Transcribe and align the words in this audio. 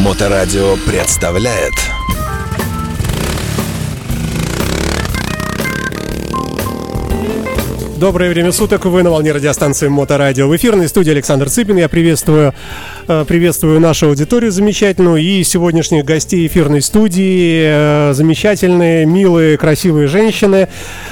Моторадио 0.00 0.76
представляет 0.86 1.74
Доброе 8.00 8.30
время 8.30 8.50
суток, 8.50 8.86
вы 8.86 9.02
на 9.02 9.10
волне 9.10 9.30
радиостанции 9.30 9.88
Моторадио. 9.88 10.48
В 10.48 10.56
эфирной 10.56 10.88
студии 10.88 11.10
Александр 11.10 11.50
Цыпин. 11.50 11.76
Я 11.76 11.86
приветствую, 11.90 12.54
э, 13.06 13.26
приветствую 13.28 13.78
нашу 13.78 14.06
аудиторию 14.06 14.50
замечательную 14.50 15.18
и 15.18 15.44
сегодняшних 15.44 16.06
гостей 16.06 16.46
эфирной 16.46 16.80
студии. 16.80 17.60
Э, 17.62 18.14
замечательные, 18.14 19.04
милые, 19.04 19.58
красивые 19.58 20.08
женщины. 20.08 20.68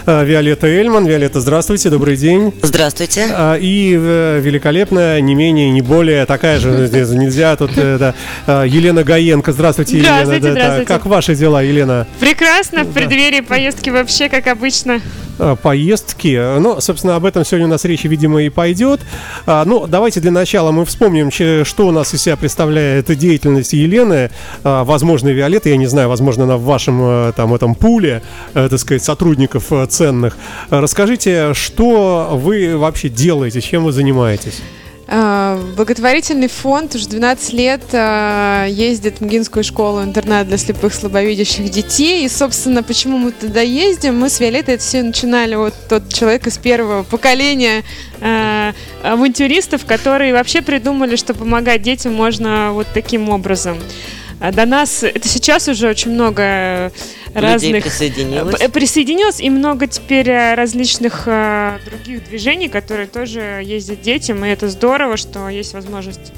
Э, 0.06 0.24
Виолетта 0.24 0.66
Эльман. 0.66 1.04
Виолетта, 1.04 1.42
здравствуйте, 1.42 1.90
добрый 1.90 2.16
день. 2.16 2.54
Здравствуйте. 2.62 3.26
И 3.60 3.90
великолепная, 3.92 5.20
не 5.20 5.34
менее, 5.34 5.70
не 5.70 5.82
более, 5.82 6.24
такая 6.24 6.58
же, 6.58 6.70
нельзя 6.70 7.54
тут, 7.56 7.72
да, 7.74 8.14
Елена 8.64 9.04
Гаенко. 9.04 9.52
Здравствуйте, 9.52 9.98
здравствуйте 10.00 10.36
Елена. 10.38 10.52
Здравствуйте. 10.52 10.88
Как 10.88 11.04
ваши 11.04 11.34
дела, 11.34 11.62
Елена? 11.62 12.06
Прекрасно, 12.18 12.84
в 12.84 12.94
преддверии 12.94 13.42
поездки 13.42 13.90
вообще, 13.90 14.30
как 14.30 14.46
обычно. 14.46 15.02
Поездки. 15.62 16.58
Ну, 16.58 16.80
собственно, 16.80 17.16
об 17.16 17.24
этом 17.24 17.44
сегодня 17.44 17.66
у 17.66 17.70
нас 17.70 17.84
речь, 17.84 18.04
видимо, 18.04 18.42
и 18.42 18.48
пойдет. 18.48 19.00
А, 19.46 19.64
ну, 19.64 19.86
давайте 19.86 20.20
для 20.20 20.30
начала 20.30 20.72
мы 20.72 20.84
вспомним, 20.84 21.30
что 21.30 21.86
у 21.86 21.90
нас 21.90 22.12
из 22.14 22.22
себя 22.22 22.36
представляет 22.36 23.16
деятельность 23.16 23.72
Елены, 23.72 24.30
а, 24.64 24.84
возможно, 24.84 25.28
Виолетта, 25.28 25.68
я 25.68 25.76
не 25.76 25.86
знаю, 25.86 26.08
возможно, 26.08 26.44
она 26.44 26.56
в 26.56 26.62
вашем 26.62 26.98
а, 27.00 27.32
там 27.32 27.54
этом 27.54 27.74
пуле, 27.74 28.22
а, 28.54 28.68
так 28.68 28.78
сказать, 28.78 29.02
сотрудников 29.02 29.72
ценных. 29.88 30.36
Расскажите, 30.70 31.54
что 31.54 32.30
вы 32.32 32.76
вообще 32.76 33.08
делаете, 33.08 33.60
чем 33.60 33.84
вы 33.84 33.92
занимаетесь? 33.92 34.62
А, 35.10 35.58
благотворительный 35.74 36.48
фонд 36.48 36.94
уже 36.94 37.08
12 37.08 37.54
лет 37.54 37.80
а, 37.94 38.66
ездит 38.66 39.18
в 39.18 39.24
Мгинскую 39.24 39.64
школу-интернат 39.64 40.46
для 40.46 40.58
слепых 40.58 40.92
слабовидящих 40.92 41.70
детей. 41.70 42.26
И, 42.26 42.28
собственно, 42.28 42.82
почему 42.82 43.16
мы 43.16 43.32
туда 43.32 43.62
ездим? 43.62 44.18
Мы 44.18 44.28
с 44.28 44.38
Виолеттой 44.38 44.74
это 44.74 44.84
все 44.84 45.02
начинали, 45.02 45.54
вот 45.54 45.72
тот 45.88 46.12
человек 46.12 46.46
из 46.46 46.58
первого 46.58 47.04
поколения 47.04 47.84
э, 48.20 48.72
авантюристов, 49.02 49.86
которые 49.86 50.34
вообще 50.34 50.60
придумали, 50.60 51.16
что 51.16 51.32
помогать 51.32 51.80
детям 51.80 52.12
можно 52.12 52.72
вот 52.72 52.86
таким 52.92 53.30
образом. 53.30 53.78
До 54.40 54.66
нас, 54.66 55.02
это 55.02 55.26
сейчас 55.26 55.68
уже 55.68 55.88
очень 55.88 56.12
много 56.12 56.92
разных... 57.34 57.82
присоединилось. 57.82 58.60
Присоединилось, 58.70 59.40
и 59.40 59.50
много 59.50 59.86
теперь 59.86 60.28
э, 60.28 60.54
различных 60.54 61.24
э, 61.26 61.78
других 61.84 62.24
движений, 62.24 62.68
которые 62.68 63.06
тоже 63.06 63.62
ездят 63.64 64.00
детям, 64.00 64.44
и 64.44 64.48
это 64.48 64.68
здорово, 64.68 65.16
что 65.16 65.48
есть 65.48 65.74
возможность 65.74 66.32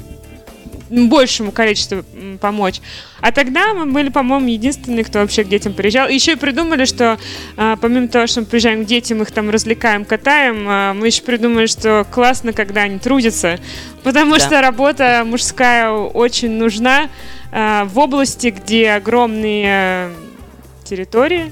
большему 0.91 1.51
количеству 1.51 2.03
помочь. 2.39 2.81
А 3.21 3.31
тогда 3.31 3.73
мы 3.73 3.85
были, 3.85 4.09
по-моему, 4.09 4.47
единственные, 4.47 5.05
кто 5.05 5.19
вообще 5.19 5.43
к 5.43 5.47
детям 5.47 5.73
приезжал. 5.73 6.09
И 6.09 6.13
еще 6.13 6.33
и 6.33 6.35
придумали, 6.35 6.85
что 6.85 7.17
а, 7.55 7.77
помимо 7.77 8.07
того, 8.09 8.27
что 8.27 8.41
мы 8.41 8.45
приезжаем 8.45 8.83
к 8.83 8.87
детям, 8.87 9.21
их 9.21 9.31
там 9.31 9.49
развлекаем, 9.49 10.03
катаем, 10.03 10.65
а, 10.67 10.93
мы 10.93 11.07
еще 11.07 11.21
придумали, 11.23 11.67
что 11.67 12.05
классно, 12.11 12.51
когда 12.51 12.81
они 12.81 12.99
трудятся. 12.99 13.59
Потому 14.03 14.33
да. 14.33 14.39
что 14.39 14.61
работа 14.61 15.23
мужская 15.25 15.91
очень 15.91 16.51
нужна 16.51 17.03
а, 17.03 17.09
в 17.51 17.91
области, 17.95 18.47
где 18.47 18.91
огромные 18.91 20.11
территории, 20.85 21.51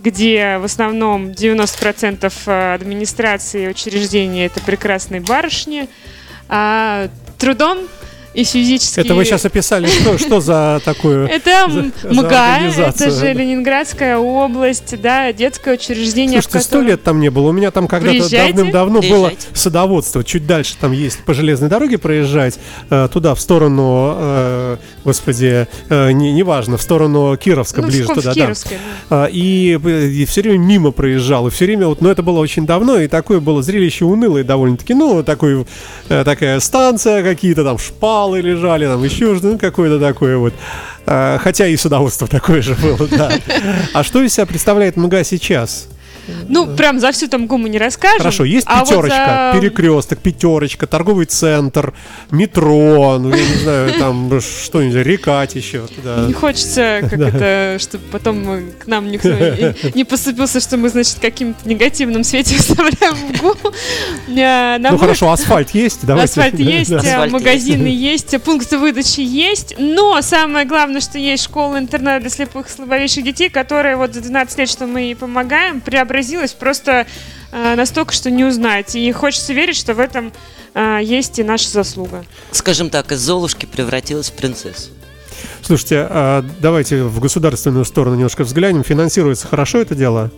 где 0.00 0.58
в 0.58 0.64
основном 0.64 1.30
90% 1.30 2.32
э, 2.46 2.74
администрации 2.74 3.64
и 3.64 3.68
учреждений 3.68 4.46
это 4.46 4.60
прекрасные 4.60 5.20
барышни, 5.20 5.88
а 6.48 7.08
трудом 7.38 7.78
и 8.34 8.44
физически... 8.44 9.00
Это 9.00 9.14
вы 9.14 9.24
сейчас 9.24 9.44
описали, 9.44 9.86
что, 9.86 10.18
что 10.18 10.40
за 10.40 10.80
такую 10.84 11.26
Это 11.30 11.66
МГА, 12.04 12.58
это 12.76 13.10
же 13.10 13.32
Ленинградская 13.32 14.18
область, 14.18 15.00
да, 15.00 15.32
детское 15.32 15.74
учреждение. 15.74 16.40
Слушайте, 16.40 16.66
сто 16.66 16.80
лет 16.80 17.02
там 17.02 17.20
не 17.20 17.30
было. 17.30 17.48
У 17.48 17.52
меня 17.52 17.70
там 17.70 17.88
когда-то 17.88 18.30
давным-давно 18.30 19.00
было 19.00 19.32
садоводство. 19.52 20.22
Чуть 20.22 20.46
дальше 20.46 20.74
там 20.80 20.92
есть 20.92 21.24
по 21.24 21.34
железной 21.34 21.68
дороге 21.68 21.98
проезжать, 21.98 22.58
э, 22.90 23.08
туда, 23.12 23.34
в 23.34 23.40
сторону, 23.40 24.14
э, 24.16 24.76
господи, 25.04 25.66
э, 25.88 26.12
неважно, 26.12 26.76
в 26.76 26.82
сторону 26.82 27.36
Кировска, 27.36 27.82
ну, 27.82 27.88
ближе 27.88 28.04
в 28.04 28.14
туда, 28.14 28.32
Кировске, 28.32 28.78
да. 29.08 29.22
да. 29.22 29.28
И, 29.30 29.76
и 29.76 30.24
все 30.24 30.42
время 30.42 30.58
мимо 30.58 30.90
проезжал, 30.92 31.48
и 31.48 31.50
все 31.50 31.64
время, 31.66 31.88
вот, 31.88 32.00
но 32.00 32.06
ну, 32.06 32.12
это 32.12 32.22
было 32.22 32.38
очень 32.38 32.66
давно, 32.66 32.98
и 32.98 33.08
такое 33.08 33.40
было 33.40 33.62
зрелище 33.62 34.04
унылое 34.04 34.44
довольно-таки, 34.44 34.94
ну, 34.94 35.22
такой, 35.22 35.66
такая 36.08 36.60
станция, 36.60 37.22
какие-то 37.22 37.64
там 37.64 37.78
шпалы, 37.78 38.19
палы 38.20 38.42
лежали, 38.42 38.84
там 38.84 39.02
еще 39.02 39.34
что-то, 39.34 39.46
ну, 39.52 39.58
какое-то 39.58 39.98
такое 39.98 40.36
вот. 40.36 40.52
А, 41.06 41.38
хотя 41.38 41.66
и 41.66 41.74
судоводство 41.76 42.28
такое 42.28 42.60
же 42.60 42.74
было, 42.74 43.08
да. 43.08 43.32
А 43.94 44.02
что 44.02 44.22
из 44.22 44.34
себя 44.34 44.44
представляет 44.44 44.98
МГА 44.98 45.24
сейчас? 45.24 45.88
Ну, 46.48 46.76
прям 46.76 47.00
за 47.00 47.12
всю 47.12 47.28
там 47.28 47.46
гуму 47.46 47.66
не 47.66 47.78
расскажем. 47.78 48.18
Хорошо, 48.18 48.44
есть 48.44 48.66
а 48.68 48.80
пятерочка, 48.80 49.52
вот 49.52 49.54
за... 49.54 49.60
перекресток, 49.60 50.18
пятерочка, 50.18 50.86
торговый 50.86 51.26
центр, 51.26 51.92
метро, 52.30 53.18
ну, 53.18 53.30
я 53.30 53.48
не 53.48 53.54
знаю, 53.56 53.92
там 53.98 54.40
что-нибудь, 54.40 54.96
рекать 55.06 55.54
еще. 55.54 55.86
Да. 56.04 56.26
Не 56.26 56.32
хочется, 56.32 57.00
как 57.02 57.18
это, 57.18 57.76
чтобы 57.78 58.04
потом 58.10 58.70
к 58.78 58.86
нам 58.86 59.10
никто 59.10 59.28
не 59.94 60.04
поступился, 60.04 60.60
что 60.60 60.76
мы, 60.76 60.88
значит, 60.88 61.18
каким-то 61.20 61.68
негативным 61.68 62.24
свете 62.24 62.56
вставляем 62.58 63.14
в 63.14 63.40
гуму. 63.40 63.74
Ну, 64.26 64.98
хорошо, 64.98 65.30
асфальт 65.32 65.70
есть? 65.70 66.08
Асфальт 66.08 66.58
есть, 66.58 66.90
магазины 67.30 67.86
есть, 67.86 68.40
пункты 68.42 68.78
выдачи 68.78 69.20
есть, 69.20 69.74
но 69.78 70.20
самое 70.22 70.66
главное, 70.66 71.00
что 71.00 71.18
есть 71.18 71.44
школа-интернат 71.44 72.20
для 72.20 72.30
слепых 72.30 72.68
и 72.68 72.70
слабовидящих 72.70 73.24
детей, 73.24 73.48
которые 73.48 73.96
вот 73.96 74.14
за 74.14 74.20
12 74.20 74.58
лет, 74.58 74.68
что 74.68 74.86
мы 74.86 75.16
помогаем, 75.18 75.80
преобразовать 75.80 76.09
преобразилась 76.10 76.52
просто 76.52 77.06
э, 77.52 77.74
настолько, 77.76 78.12
что 78.12 78.30
не 78.30 78.44
узнать. 78.44 78.96
И 78.96 79.12
хочется 79.12 79.52
верить, 79.52 79.76
что 79.76 79.94
в 79.94 80.00
этом 80.00 80.32
э, 80.74 80.98
есть 81.02 81.38
и 81.38 81.44
наша 81.44 81.68
заслуга. 81.68 82.24
Скажем 82.50 82.90
так, 82.90 83.12
из 83.12 83.20
Золушки 83.20 83.66
превратилась 83.66 84.30
в 84.30 84.32
принцессу. 84.32 84.90
Слушайте, 85.62 86.06
а 86.10 86.44
давайте 86.60 87.04
в 87.04 87.20
государственную 87.20 87.84
сторону 87.84 88.16
немножко 88.16 88.42
взглянем. 88.42 88.82
Финансируется 88.82 89.46
хорошо 89.46 89.78
это 89.78 89.94
дело? 89.94 90.30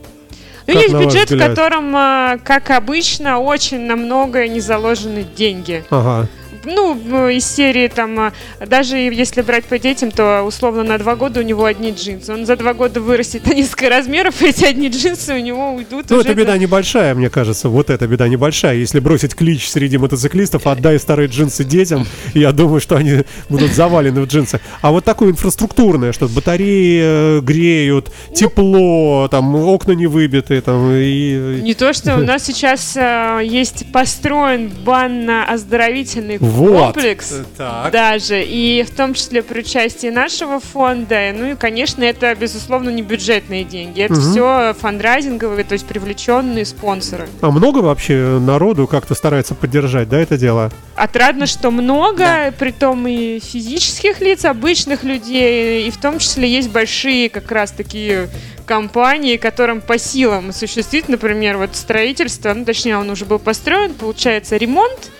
Ну, 0.66 0.74
есть 0.74 0.94
бюджет, 0.94 1.30
в 1.30 1.38
котором, 1.38 1.96
э, 1.96 2.38
как 2.44 2.70
обычно, 2.70 3.38
очень 3.38 3.80
на 3.80 3.96
многое 3.96 4.48
не 4.48 4.60
заложены 4.60 5.24
деньги. 5.24 5.84
Ага 5.90 6.28
ну, 6.64 7.28
из 7.28 7.46
серии 7.46 7.88
там, 7.88 8.18
а, 8.18 8.32
даже 8.64 8.96
если 8.96 9.42
брать 9.42 9.64
по 9.64 9.78
детям, 9.78 10.10
то 10.10 10.42
условно 10.42 10.82
на 10.82 10.98
два 10.98 11.16
года 11.16 11.40
у 11.40 11.42
него 11.42 11.64
одни 11.64 11.90
джинсы. 11.90 12.32
Он 12.32 12.46
за 12.46 12.56
два 12.56 12.74
года 12.74 13.00
вырастет 13.00 13.46
на 13.46 13.54
несколько 13.54 13.88
размеров, 13.88 14.42
и 14.42 14.46
эти 14.48 14.64
одни 14.64 14.88
джинсы 14.88 15.34
у 15.34 15.38
него 15.38 15.72
уйдут 15.72 16.06
Ну, 16.10 16.20
это 16.20 16.34
беда 16.34 16.56
небольшая, 16.58 17.14
мне 17.14 17.30
кажется. 17.30 17.68
Вот 17.68 17.90
эта 17.90 18.06
беда 18.06 18.28
небольшая. 18.28 18.76
Если 18.76 19.00
бросить 19.00 19.34
клич 19.34 19.68
среди 19.68 19.98
мотоциклистов, 19.98 20.66
отдай 20.66 20.98
старые 20.98 21.28
джинсы 21.28 21.64
детям, 21.64 22.06
я 22.34 22.52
думаю, 22.52 22.80
что 22.80 22.96
они 22.96 23.24
будут 23.48 23.72
завалены 23.72 24.22
в 24.22 24.26
джинсы. 24.26 24.60
А 24.80 24.90
вот 24.90 25.04
такое 25.04 25.30
инфраструктурное, 25.30 26.12
что 26.12 26.28
батареи 26.28 27.00
э, 27.02 27.40
греют, 27.40 28.10
ну, 28.28 28.34
тепло, 28.34 29.28
там 29.30 29.54
окна 29.54 29.92
не 29.92 30.06
выбиты, 30.06 30.60
там 30.60 30.90
и... 30.92 31.60
Не 31.62 31.74
то, 31.74 31.92
что 31.92 32.16
у 32.16 32.20
нас 32.24 32.44
сейчас 32.44 32.96
э, 32.96 33.40
есть 33.44 33.90
построен 33.92 34.70
банно-оздоровительный 34.84 36.38
вот. 36.52 36.94
комплекс 36.94 37.34
так. 37.56 37.90
даже, 37.92 38.42
и 38.42 38.82
в 38.82 38.90
том 38.94 39.14
числе 39.14 39.42
при 39.42 39.60
участии 39.60 40.08
нашего 40.08 40.60
фонда. 40.60 41.32
Ну 41.34 41.52
и, 41.52 41.54
конечно, 41.56 42.02
это, 42.02 42.34
безусловно, 42.34 42.90
не 42.90 43.02
бюджетные 43.02 43.64
деньги. 43.64 44.02
Это 44.02 44.14
угу. 44.14 44.20
все 44.20 44.74
фандрайзинговые, 44.78 45.64
то 45.64 45.72
есть 45.74 45.86
привлеченные 45.86 46.64
спонсоры. 46.64 47.28
А 47.40 47.50
много 47.50 47.78
вообще 47.78 48.38
народу 48.40 48.86
как-то 48.86 49.14
старается 49.14 49.54
поддержать, 49.54 50.08
да, 50.08 50.18
это 50.18 50.36
дело? 50.36 50.70
Отрадно, 50.94 51.46
что 51.46 51.70
много, 51.70 52.18
да. 52.18 52.52
при 52.58 52.70
том 52.70 53.06
и 53.06 53.40
физических 53.40 54.20
лиц, 54.20 54.44
обычных 54.44 55.04
людей, 55.04 55.86
и 55.86 55.90
в 55.90 55.96
том 55.98 56.18
числе 56.18 56.48
есть 56.48 56.70
большие 56.70 57.28
как 57.28 57.50
раз 57.50 57.70
такие 57.72 58.28
компании, 58.62 59.36
которым 59.36 59.80
по 59.80 59.98
силам 59.98 60.50
осуществить, 60.50 61.08
например, 61.08 61.58
вот 61.58 61.76
строительство, 61.76 62.52
ну, 62.54 62.64
точнее, 62.64 62.96
он 62.96 63.10
уже 63.10 63.24
был 63.24 63.38
построен, 63.38 63.94
получается, 63.94 64.56
ремонт, 64.56 65.10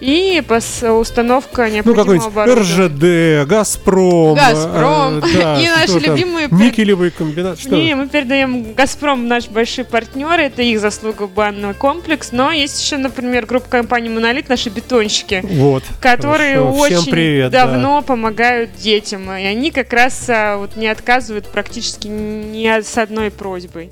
и 0.00 0.42
установка 0.82 1.70
необходимого 1.70 2.44
ну. 2.44 2.54
РЖД, 2.56 3.48
Газпром. 3.48 4.34
Газпром. 4.36 5.18
Э, 5.18 5.22
да, 5.34 5.60
и 5.60 5.68
наши 5.68 5.98
любимые... 5.98 6.48
Никелевый 6.50 7.10
комбинат. 7.10 7.58
Что? 7.58 7.76
Не, 7.76 7.94
мы 7.94 8.08
передаем 8.08 8.74
Газпром, 8.74 9.26
наш 9.26 9.48
большой 9.48 9.84
партнер, 9.84 10.38
это 10.38 10.62
их 10.62 10.80
заслуга 10.80 11.26
банный 11.26 11.74
комплекс, 11.74 12.32
но 12.32 12.52
есть 12.52 12.82
еще, 12.82 12.98
например, 12.98 13.46
группа 13.46 13.68
компаний 13.68 14.08
Монолит, 14.08 14.48
наши 14.48 14.68
бетонщики, 14.68 15.40
вот, 15.42 15.84
которые 16.00 16.58
хорошо. 16.58 16.78
очень 16.78 17.10
привет, 17.10 17.50
давно 17.50 18.00
да. 18.00 18.06
помогают 18.06 18.70
детям, 18.76 19.30
и 19.30 19.44
они 19.44 19.70
как 19.70 19.92
раз 19.92 20.26
а, 20.28 20.58
вот 20.58 20.76
не 20.76 20.88
отказывают 20.88 21.48
практически 21.48 22.08
ни 22.08 22.66
с 22.66 22.98
одной 22.98 23.30
просьбой. 23.30 23.90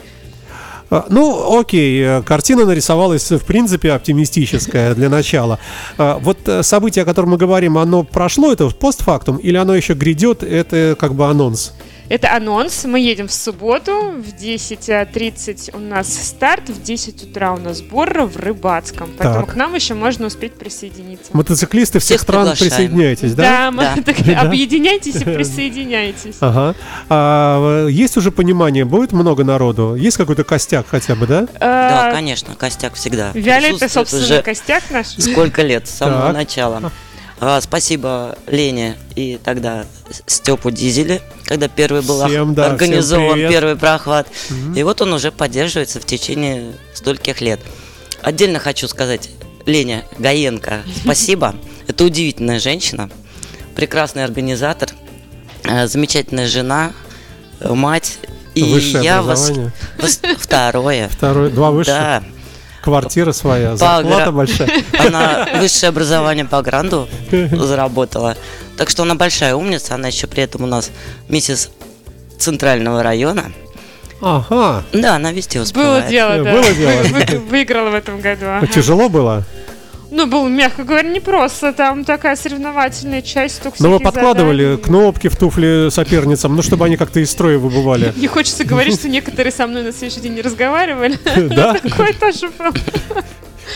А, 0.90 1.06
Ну, 1.08 1.58
окей, 1.58 2.02
э, 2.02 2.22
картина 2.22 2.64
нарисовалась, 2.64 3.30
в 3.30 3.44
принципе, 3.44 3.92
оптимистическая 3.92 4.94
для 4.94 5.08
начала. 5.08 5.58
А, 5.98 6.18
Вот 6.18 6.38
э, 6.46 6.62
событие, 6.62 7.02
о 7.02 7.06
котором 7.06 7.30
мы 7.30 7.36
говорим, 7.36 7.78
оно 7.78 8.04
прошло, 8.04 8.52
это 8.52 8.68
постфактум, 8.68 9.36
или 9.36 9.56
оно 9.56 9.74
еще 9.74 9.94
грядет, 9.94 10.42
это 10.42 10.96
как 10.98 11.14
бы 11.14 11.26
анонс? 11.26 11.72
Это 12.10 12.34
анонс. 12.36 12.84
Мы 12.84 13.00
едем 13.00 13.28
в 13.28 13.32
субботу. 13.32 13.92
В 14.18 14.34
10.30 14.40 15.74
у 15.74 15.78
нас 15.78 16.06
старт. 16.12 16.68
В 16.68 16.82
10 16.82 17.22
утра 17.30 17.52
у 17.52 17.56
нас 17.56 17.78
сбор 17.78 18.24
в 18.24 18.36
Рыбацком. 18.36 19.10
Поэтому 19.16 19.46
Так. 19.46 19.54
к 19.54 19.56
нам 19.56 19.74
еще 19.74 19.94
можно 19.94 20.26
успеть 20.26 20.52
присоединиться. 20.54 21.30
Мотоциклисты 21.32 21.98
всех 22.00 22.18
Всех 22.18 22.20
стран 22.20 22.42
приглашаем. 22.42 22.70
присоединяйтесь, 22.70 23.34
да? 23.34 23.70
Да. 23.70 23.96
так 24.04 24.16
объединяйтесь 24.38 25.16
и 25.16 25.24
присоединяйтесь. 25.24 26.36
Ага. 26.40 26.74
А, 27.08 27.86
есть 27.88 28.16
уже 28.18 28.30
понимание, 28.30 28.84
будет 28.84 29.12
много 29.12 29.42
народу? 29.42 29.94
Есть 29.94 30.18
какой-то 30.18 30.44
костяк 30.44 30.86
хотя 30.88 31.14
бы, 31.14 31.26
да? 31.26 31.42
Да, 31.58 32.08
А, 32.08 32.12
конечно, 32.12 32.54
костяк 32.54 32.94
всегда. 32.94 33.30
Виолетта, 33.32 33.88
собственно, 33.88 34.22
уже 34.24 34.42
костяк 34.42 34.82
наш. 34.90 35.06
сколько 35.08 35.62
лет, 35.62 35.88
с 35.88 35.92
самого 35.92 36.26
Так. 36.26 36.34
начала. 36.34 36.92
А, 37.40 37.60
спасибо 37.60 38.36
Лене 38.46 38.96
и 39.16 39.38
тогда 39.42 39.86
Степу 40.26 40.70
Дизеле, 40.70 41.20
когда 41.44 41.68
первый 41.68 42.02
был 42.02 42.26
Всем, 42.26 42.54
да, 42.54 42.66
организован 42.66 43.38
первый 43.48 43.76
прохват. 43.76 44.28
И 44.76 44.82
вот 44.82 45.02
он 45.02 45.12
уже 45.12 45.32
поддерживается 45.32 46.00
в 46.00 46.04
течение 46.06 46.72
стольких 46.94 47.40
лет. 47.40 47.60
Отдельно 48.22 48.58
хочу 48.58 48.88
сказать, 48.88 49.30
Леня 49.66 50.04
Гаенко, 50.18 50.82
спасибо. 51.02 51.54
Это 51.86 52.04
удивительная 52.04 52.60
женщина, 52.60 53.10
прекрасный 53.74 54.24
организатор, 54.24 54.88
э, 55.64 55.86
замечательная 55.86 56.46
жена, 56.46 56.92
мать. 57.60 58.18
И 58.54 58.62
Высшее 58.62 59.02
я 59.02 59.20
вас... 59.20 59.52
Второе. 60.38 61.08
Второй, 61.08 61.50
два 61.50 61.72
выше. 61.72 61.90
Да, 61.90 62.22
Квартира 62.84 63.32
своя, 63.32 63.76
зарплата 63.76 64.30
большая. 64.30 64.68
она 64.98 65.48
высшее 65.58 65.88
образование 65.88 66.44
по 66.44 66.60
гранду 66.62 67.08
заработала. 67.50 68.36
Так 68.76 68.90
что 68.90 69.04
она 69.04 69.14
большая 69.14 69.54
умница, 69.54 69.94
она 69.94 70.08
еще 70.08 70.26
при 70.26 70.42
этом 70.42 70.64
у 70.64 70.66
нас 70.66 70.90
миссис 71.28 71.70
центрального 72.38 73.02
района. 73.02 73.52
Ага. 74.20 74.84
Да, 74.92 75.16
она 75.16 75.32
везде 75.32 75.58
Было 75.58 75.64
успевает. 75.64 76.08
дело, 76.08 76.30
Э, 76.32 76.44
да. 76.44 76.52
было 76.52 76.72
дело. 76.72 77.02
Вы- 77.10 77.38
Выиграла 77.40 77.90
в 77.90 77.94
этом 77.94 78.20
году. 78.20 78.46
ага. 78.46 78.66
Тяжело 78.66 79.08
было? 79.08 79.44
Ну, 80.16 80.26
было, 80.28 80.46
мягко 80.46 80.84
говоря, 80.84 81.08
непросто. 81.08 81.72
Там 81.72 82.04
такая 82.04 82.36
соревновательная 82.36 83.20
часть. 83.20 83.60
Но 83.80 83.90
вы 83.90 83.98
подкладывали 83.98 84.62
заданий. 84.62 84.82
кнопки 84.82 85.28
в 85.28 85.36
туфли 85.36 85.88
соперницам, 85.90 86.54
ну, 86.54 86.62
чтобы 86.62 86.84
они 86.84 86.96
как-то 86.96 87.18
из 87.18 87.32
строя 87.32 87.58
выбывали. 87.58 88.12
Не 88.14 88.28
хочется 88.28 88.64
говорить, 88.64 88.94
что 89.00 89.08
некоторые 89.08 89.52
со 89.52 89.66
мной 89.66 89.82
на 89.82 89.92
следующий 89.92 90.20
день 90.20 90.34
не 90.34 90.42
разговаривали. 90.42 91.18
Да? 91.54 91.74
Такое 91.82 92.12
тоже 92.12 92.48
было. 92.58 92.72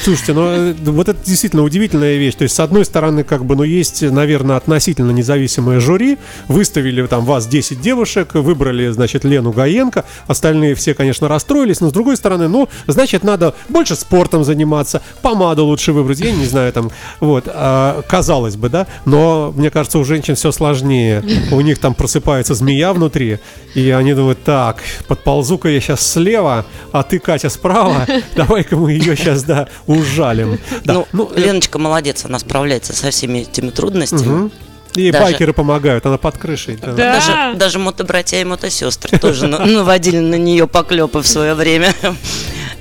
Слушайте, 0.02 0.32
ну 0.32 0.46
э, 0.46 0.74
вот 0.84 1.08
это 1.08 1.18
действительно 1.24 1.62
удивительная 1.62 2.16
вещь. 2.16 2.34
То 2.34 2.42
есть, 2.42 2.54
с 2.54 2.60
одной 2.60 2.84
стороны, 2.84 3.24
как 3.24 3.44
бы, 3.44 3.56
ну, 3.56 3.62
есть, 3.62 4.02
наверное, 4.02 4.56
относительно 4.56 5.10
независимое 5.10 5.80
жюри. 5.80 6.18
Выставили 6.46 7.06
там 7.06 7.24
вас 7.24 7.46
10 7.46 7.80
девушек, 7.80 8.34
выбрали, 8.34 8.88
значит, 8.88 9.24
Лену 9.24 9.52
Гаенко. 9.52 10.04
Остальные 10.26 10.74
все, 10.74 10.94
конечно, 10.94 11.28
расстроились. 11.28 11.80
Но 11.80 11.88
с 11.88 11.92
другой 11.92 12.16
стороны, 12.16 12.48
ну, 12.48 12.68
значит, 12.86 13.24
надо 13.24 13.54
больше 13.68 13.96
спортом 13.96 14.44
заниматься, 14.44 15.02
помаду 15.22 15.64
лучше 15.64 15.92
выбрать. 15.92 16.20
Я 16.20 16.32
не 16.32 16.46
знаю, 16.46 16.72
там, 16.72 16.90
вот, 17.20 17.44
а, 17.46 18.02
казалось 18.02 18.56
бы, 18.56 18.68
да. 18.68 18.86
Но, 19.04 19.52
мне 19.56 19.70
кажется, 19.70 19.98
у 19.98 20.04
женщин 20.04 20.34
все 20.34 20.52
сложнее. 20.52 21.22
У 21.50 21.60
них 21.60 21.78
там 21.78 21.94
просыпается 21.94 22.54
змея 22.54 22.92
внутри. 22.92 23.38
И 23.74 23.90
они 23.90 24.14
думают, 24.14 24.42
так, 24.44 24.78
подползу-ка 25.06 25.68
я 25.68 25.80
сейчас 25.80 26.06
слева, 26.06 26.66
а 26.92 27.02
ты, 27.02 27.18
Катя, 27.18 27.48
справа. 27.48 28.06
Давай-ка 28.36 28.76
мы 28.76 28.92
ее 28.92 29.16
сейчас, 29.16 29.44
да, 29.44 29.68
ужалим. 29.86 30.58
Да, 30.84 31.04
Ну, 31.12 31.30
э, 31.34 31.40
Леночка 31.40 31.78
молодец, 31.78 32.24
она 32.24 32.38
справляется 32.38 32.92
со 32.94 33.10
всеми 33.10 33.38
этими 33.40 33.70
трудностями. 33.70 34.20
мгм. 34.26 34.52
И 34.94 35.10
даже- 35.10 35.24
байкеры 35.26 35.52
помогают, 35.52 36.06
она 36.06 36.16
под 36.18 36.38
крышей. 36.38 36.76
да. 36.76 36.92
Да. 36.92 37.12
Даже, 37.14 37.58
даже 37.58 37.78
мотобратья 37.78 38.40
и 38.40 38.44
мотосестры 38.44 39.18
тоже 39.18 39.46
на- 39.46 39.58
наводили 39.66 40.18
на 40.18 40.34
нее 40.36 40.66
поклепы 40.66 41.20
в 41.20 41.26
свое 41.26 41.54
время. 41.54 41.94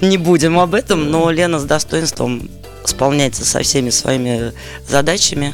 Не 0.01 0.17
будем 0.17 0.57
об 0.59 0.73
этом, 0.73 1.11
но 1.11 1.29
Лена 1.31 1.59
с 1.59 1.63
достоинством 1.63 2.49
справляется 2.85 3.43
со 3.45 3.61
всеми 3.61 3.89
своими 3.89 4.53
задачами, 4.87 5.53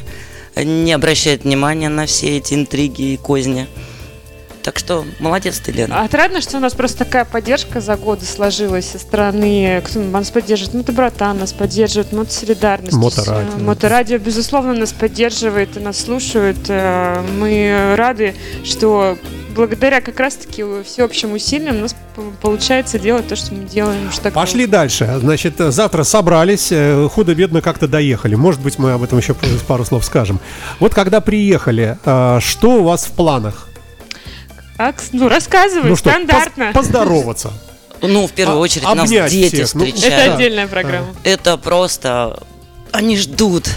не 0.56 0.92
обращает 0.92 1.44
внимания 1.44 1.88
на 1.88 2.06
все 2.06 2.36
эти 2.38 2.54
интриги 2.54 3.14
и 3.14 3.16
козни. 3.16 3.66
Так 4.64 4.78
что 4.78 5.04
молодец 5.20 5.60
ты, 5.60 5.72
Лена. 5.72 6.00
Отрадно, 6.00 6.40
что 6.40 6.56
у 6.56 6.60
нас 6.60 6.72
просто 6.72 7.04
такая 7.04 7.26
поддержка 7.26 7.82
за 7.82 7.96
годы 7.96 8.24
сложилась 8.24 8.86
со 8.88 8.98
стороны, 8.98 9.82
кто 9.84 10.00
нас 10.00 10.30
поддерживает, 10.30 10.72
Мотобрата 10.74 11.34
нас 11.34 11.52
поддерживает, 11.52 12.12
Мотосолидарность. 12.12 12.96
Моторадио. 12.96 13.50
Э, 13.58 13.60
Моторадио, 13.60 14.18
безусловно, 14.18 14.72
нас 14.72 14.94
поддерживает 14.94 15.76
и 15.76 15.80
нас 15.80 15.98
слушают. 16.00 16.56
Э, 16.68 17.20
Мы 17.38 17.94
рады, 17.94 18.34
что 18.64 19.18
благодаря 19.54 20.00
как 20.00 20.18
раз-таки 20.18 20.64
всеобщим 20.82 21.34
усилиям 21.34 21.76
у 21.76 21.80
нас 21.80 21.94
получается 22.40 22.98
делать 22.98 23.28
то, 23.28 23.36
что 23.36 23.52
мы 23.52 23.64
делаем. 23.64 24.10
Что 24.10 24.22
такое. 24.22 24.42
Пошли 24.44 24.66
дальше. 24.66 25.18
Значит, 25.20 25.56
завтра 25.58 26.04
собрались, 26.04 26.68
э, 26.70 27.06
худо-бедно 27.12 27.60
как-то 27.60 27.86
доехали. 27.86 28.34
Может 28.34 28.62
быть, 28.62 28.78
мы 28.78 28.92
об 28.92 29.02
этом 29.02 29.18
еще 29.18 29.34
пару 29.68 29.84
слов 29.84 30.06
скажем. 30.06 30.40
Вот 30.80 30.94
когда 30.94 31.20
приехали, 31.20 31.98
что 32.40 32.80
у 32.80 32.84
вас 32.84 33.04
в 33.04 33.10
планах? 33.12 33.68
А, 34.76 34.90
кс- 34.90 35.10
ну, 35.12 35.28
рассказывай, 35.28 35.90
Ну 35.90 35.96
что, 35.96 36.10
стандартно. 36.10 36.72
поз- 36.72 36.86
поздороваться. 36.86 37.52
Ну, 38.02 38.26
в 38.26 38.32
первую 38.32 38.58
А- 38.58 38.60
очередь, 38.60 38.84
нас 38.94 39.08
дети 39.30 39.54
всех, 39.54 39.74
ну, 39.74 39.84
Это 39.84 39.94
встречают. 39.96 40.26
Да. 40.30 40.34
отдельная 40.34 40.66
программа. 40.66 41.06
Это 41.24 41.56
просто... 41.56 42.42
Они 42.92 43.16
ждут 43.16 43.68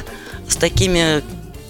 с 0.47 0.55
такими 0.55 1.23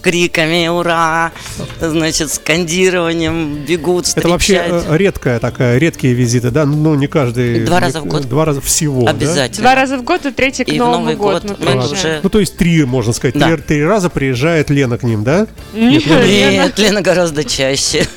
криками 0.08 0.70
«Ура!», 0.70 1.34
значит, 1.82 2.32
скандированием, 2.32 3.56
бегут, 3.68 4.08
Это 4.16 4.30
вообще 4.30 4.60
встречать. 4.62 4.86
э, 4.88 4.98
редкая 4.98 5.40
такая, 5.40 5.78
редкие 5.78 6.14
визиты, 6.14 6.50
да? 6.50 6.66
Ну, 6.66 6.96
не 6.96 7.08
каждый... 7.08 7.66
Два 7.66 7.82
раза 7.82 8.00
в 8.00 8.06
год. 8.06 8.22
Два 8.30 8.46
раза 8.46 8.62
всего, 8.62 9.04
да? 9.04 9.12
Обязательно. 9.12 9.64
Два 9.64 9.76
раза 9.76 9.98
в 9.98 10.04
год 10.04 10.26
и 10.26 10.32
третий 10.32 10.64
к 10.64 10.70
И 10.70 10.76
в 10.76 10.78
Новому 10.78 11.00
Новый 11.00 11.16
году 11.18 11.48
год 11.50 11.60
мы 11.60 11.92
уже- 11.92 12.22
Ну, 12.24 12.30
то 12.30 12.40
есть 12.40 12.56
три, 12.56 12.86
можно 12.86 13.12
сказать. 13.12 13.36
Да. 13.38 13.48
Три, 13.48 13.58
три 13.58 13.86
раза 13.86 14.10
приезжает 14.10 14.70
Лена 14.70 14.98
к 14.98 15.04
ним, 15.04 15.26
да? 15.26 15.46
Нет, 15.74 16.06
Лена. 16.06 16.64
Нет, 16.64 16.80
Лена 16.80 17.02
гораздо 17.02 17.44
чаще. 17.44 18.08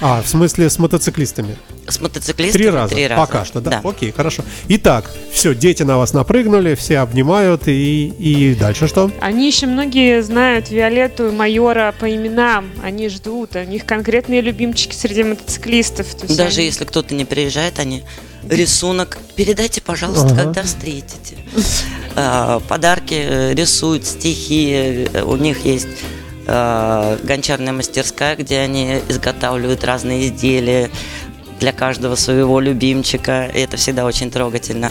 А, 0.00 0.22
в 0.22 0.28
смысле 0.28 0.70
с 0.70 0.78
мотоциклистами? 0.78 1.56
С 1.88 2.00
мотоциклистами 2.00 2.62
Три 2.62 2.70
раза. 2.70 2.94
Пока 3.16 3.44
что, 3.44 3.60
да? 3.60 3.80
Да. 3.82 3.88
Окей, 3.88 4.12
хорошо. 4.12 4.44
Итак, 4.68 5.10
все, 5.32 5.54
дети 5.54 5.82
на 5.82 5.98
вас 5.98 6.12
напрыгнули, 6.12 6.74
все 6.74 6.98
обнимают, 6.98 7.66
и, 7.66 8.06
и 8.18 8.54
дальше 8.54 8.86
что? 8.86 9.10
Они 9.20 9.46
еще 9.48 9.66
многие 9.66 10.22
знают 10.22 10.70
Виолетту 10.70 11.28
и 11.28 11.30
Майора 11.32 11.92
по 11.98 12.08
именам. 12.14 12.70
Они 12.82 13.08
ждут. 13.08 13.56
У 13.56 13.64
них 13.64 13.84
конкретные 13.86 14.40
любимчики 14.40 14.94
среди 14.94 15.24
мотоциклистов. 15.24 16.06
Даже 16.36 16.58
они- 16.60 16.66
если 16.66 16.84
кто-то 16.84 17.14
не 17.14 17.24
приезжает, 17.24 17.78
они 17.80 18.04
рисунок 18.48 19.18
передайте, 19.34 19.80
пожалуйста, 19.80 20.26
Ага. 20.28 20.44
когда 20.44 20.62
встретите. 20.62 21.36
А, 22.16 22.60
Подарки 22.68 23.14
э, 23.14 23.54
рисуют, 23.54 24.06
стихи. 24.06 25.06
э, 25.12 25.22
У 25.22 25.36
них 25.36 25.64
есть 25.64 25.88
э, 26.46 27.18
гончарная 27.22 27.72
мастерская, 27.72 28.34
где 28.36 28.58
они 28.58 28.98
изготавливают 29.08 29.84
разные 29.84 30.26
изделия 30.28 30.90
для 31.60 31.72
каждого 31.72 32.16
своего 32.16 32.58
любимчика. 32.58 33.50
И 33.54 33.60
это 33.60 33.76
всегда 33.76 34.04
очень 34.04 34.30
трогательно. 34.30 34.90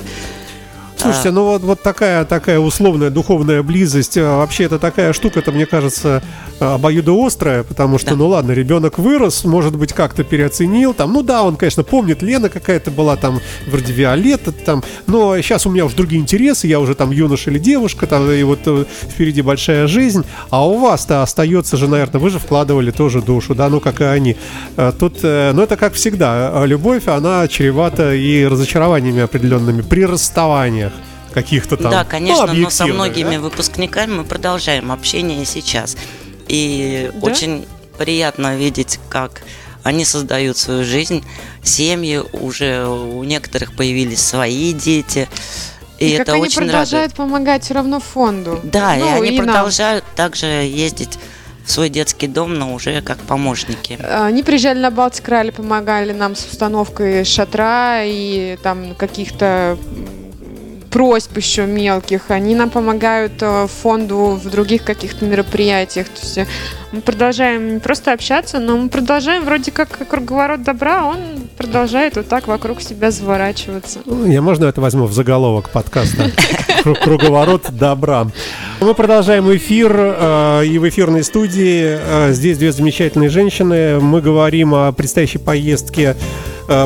Слушайте, 1.01 1.31
ну 1.31 1.45
вот, 1.45 1.61
вот 1.61 1.81
такая, 1.81 2.25
такая 2.25 2.59
условная 2.59 3.09
духовная 3.09 3.63
близость, 3.63 4.17
а, 4.17 4.39
вообще 4.39 4.65
это 4.65 4.79
такая 4.79 5.13
штука, 5.13 5.39
это 5.39 5.53
мне 5.53 5.65
кажется 5.65 6.21
а, 6.59 6.75
обоюдоострая, 6.75 7.63
потому 7.63 7.97
что, 7.97 8.11
Да. 8.11 8.15
ну 8.17 8.27
ладно, 8.27 8.51
ребенок 8.51 8.99
вырос, 8.99 9.45
может 9.45 9.77
быть, 9.77 9.93
как-то 9.93 10.25
переоценил, 10.25 10.93
там, 10.93 11.13
ну 11.13 11.23
да, 11.23 11.43
он, 11.43 11.55
конечно, 11.55 11.83
помнит, 11.83 12.21
Лена 12.21 12.49
какая-то 12.49 12.91
была 12.91 13.15
там, 13.15 13.39
вроде 13.67 13.93
Виолетта 13.93 14.51
там, 14.51 14.83
но 15.07 15.39
сейчас 15.41 15.65
у 15.65 15.69
меня 15.69 15.85
уже 15.85 15.95
другие 15.95 16.21
интересы, 16.21 16.67
я 16.67 16.81
уже 16.81 16.95
там 16.95 17.11
юноша 17.11 17.49
или 17.49 17.59
девушка, 17.59 18.05
там, 18.05 18.29
и 18.29 18.43
вот 18.43 18.59
э, 18.65 18.83
впереди 19.09 19.41
большая 19.41 19.87
жизнь, 19.87 20.25
а 20.49 20.67
у 20.67 20.79
вас-то 20.79 21.23
остается 21.23 21.77
же, 21.77 21.87
наверное, 21.87 22.19
вы 22.19 22.29
же 22.29 22.39
вкладывали 22.39 22.91
тоже 22.91 23.21
душу, 23.21 23.55
да, 23.55 23.69
ну 23.69 23.79
как 23.79 24.01
и 24.01 24.03
они. 24.03 24.35
А, 24.75 24.91
Тут, 24.91 25.19
э, 25.23 25.53
ну 25.53 25.61
это 25.61 25.77
как 25.77 25.93
всегда, 25.93 26.51
а 26.61 26.65
любовь, 26.65 27.07
она 27.07 27.47
чревата 27.47 28.13
и 28.13 28.45
разочарованиями 28.45 29.21
определенными 29.21 29.81
при 29.81 30.05
расставаниях 30.05 30.88
каких-то 31.41 31.77
там. 31.77 31.91
да, 31.91 32.03
ну, 32.03 32.09
конечно, 32.09 32.53
но 32.53 32.69
со 32.69 32.85
многими 32.85 33.35
да? 33.35 33.41
выпускниками 33.41 34.13
мы 34.17 34.23
продолжаем 34.23 34.91
общение 34.91 35.41
и 35.41 35.45
сейчас. 35.45 35.95
И 36.47 37.09
Да? 37.13 37.19
очень 37.27 37.65
приятно 37.97 38.55
видеть, 38.55 38.99
как 39.09 39.41
они 39.83 40.05
создают 40.05 40.57
свою 40.57 40.83
жизнь, 40.83 41.23
семьи, 41.63 42.21
уже 42.33 42.85
у 42.87 43.23
некоторых 43.23 43.75
появились 43.75 44.19
свои 44.21 44.73
дети. 44.73 45.27
И, 45.99 46.07
И 46.07 46.11
это 46.11 46.25
как 46.25 46.35
они 46.35 46.43
очень 46.43 46.57
продолжают 46.57 47.11
радует. 47.11 47.13
помогать 47.13 47.63
все 47.63 47.73
равно 47.73 47.99
фонду. 47.99 48.59
Да, 48.63 48.95
и 48.95 48.99
Ну, 48.99 49.21
они 49.21 49.37
нам. 49.37 49.45
продолжают 49.45 50.03
также 50.15 50.45
ездить 50.45 51.15
в 51.15 51.19
в 51.69 51.71
свой 51.71 51.89
детский 51.89 52.25
дом, 52.25 52.55
но 52.55 52.73
уже 52.73 53.01
как 53.03 53.19
помощники. 53.19 53.99
Они 54.01 54.41
приезжали 54.41 54.79
на 54.79 54.89
Балтик 54.89 55.27
Ралли, 55.27 55.51
помогали 55.51 56.13
нам 56.13 56.35
с 56.35 56.43
установкой 56.45 57.23
шатра 57.25 58.01
и 58.05 58.57
там 58.63 58.95
каких-то 58.95 59.77
просьб 60.89 61.37
еще 61.37 61.65
мелких. 61.65 62.31
Они 62.31 62.55
нам 62.55 62.69
помогают 62.69 63.33
э, 63.41 63.67
фонду 63.67 64.39
в 64.43 64.49
других 64.49 64.83
каких-то 64.83 65.25
мероприятиях. 65.25 66.07
То 66.07 66.21
есть 66.21 66.37
э, 66.39 66.47
мы 66.91 67.01
продолжаем 67.01 67.75
не 67.75 67.79
просто 67.79 68.11
общаться, 68.13 68.59
но 68.59 68.77
мы 68.77 68.89
продолжаем 68.89 69.45
вроде 69.45 69.71
как 69.71 69.89
круговорот 70.07 70.63
добра, 70.63 71.01
а 71.01 71.05
он 71.05 71.17
продолжает 71.57 72.15
вот 72.15 72.27
так 72.27 72.47
вокруг 72.47 72.81
себя 72.81 73.11
заворачиваться. 73.11 73.99
Ну, 74.05 74.25
Я 74.31 74.41
можно 74.41 74.65
это 74.65 74.81
возьму 74.81 75.05
в 75.05 75.13
заголовок 75.13 75.69
подкаста? 75.69 76.31
Кру- 76.83 76.95
Круговорот 77.03 77.67
добра. 77.71 78.27
Мы 78.81 78.93
продолжаем 78.95 79.55
эфир, 79.55 79.93
э, 79.95 80.63
и 80.65 80.77
в 80.79 80.89
эфирной 80.89 81.23
студии 81.23 82.31
здесь 82.31 82.57
две 82.57 82.71
замечательные 82.71 83.29
женщины. 83.29 83.99
Мы 83.99 84.21
говорим 84.21 84.73
о 84.73 84.91
предстоящей 84.91 85.37
поездке, 85.39 86.15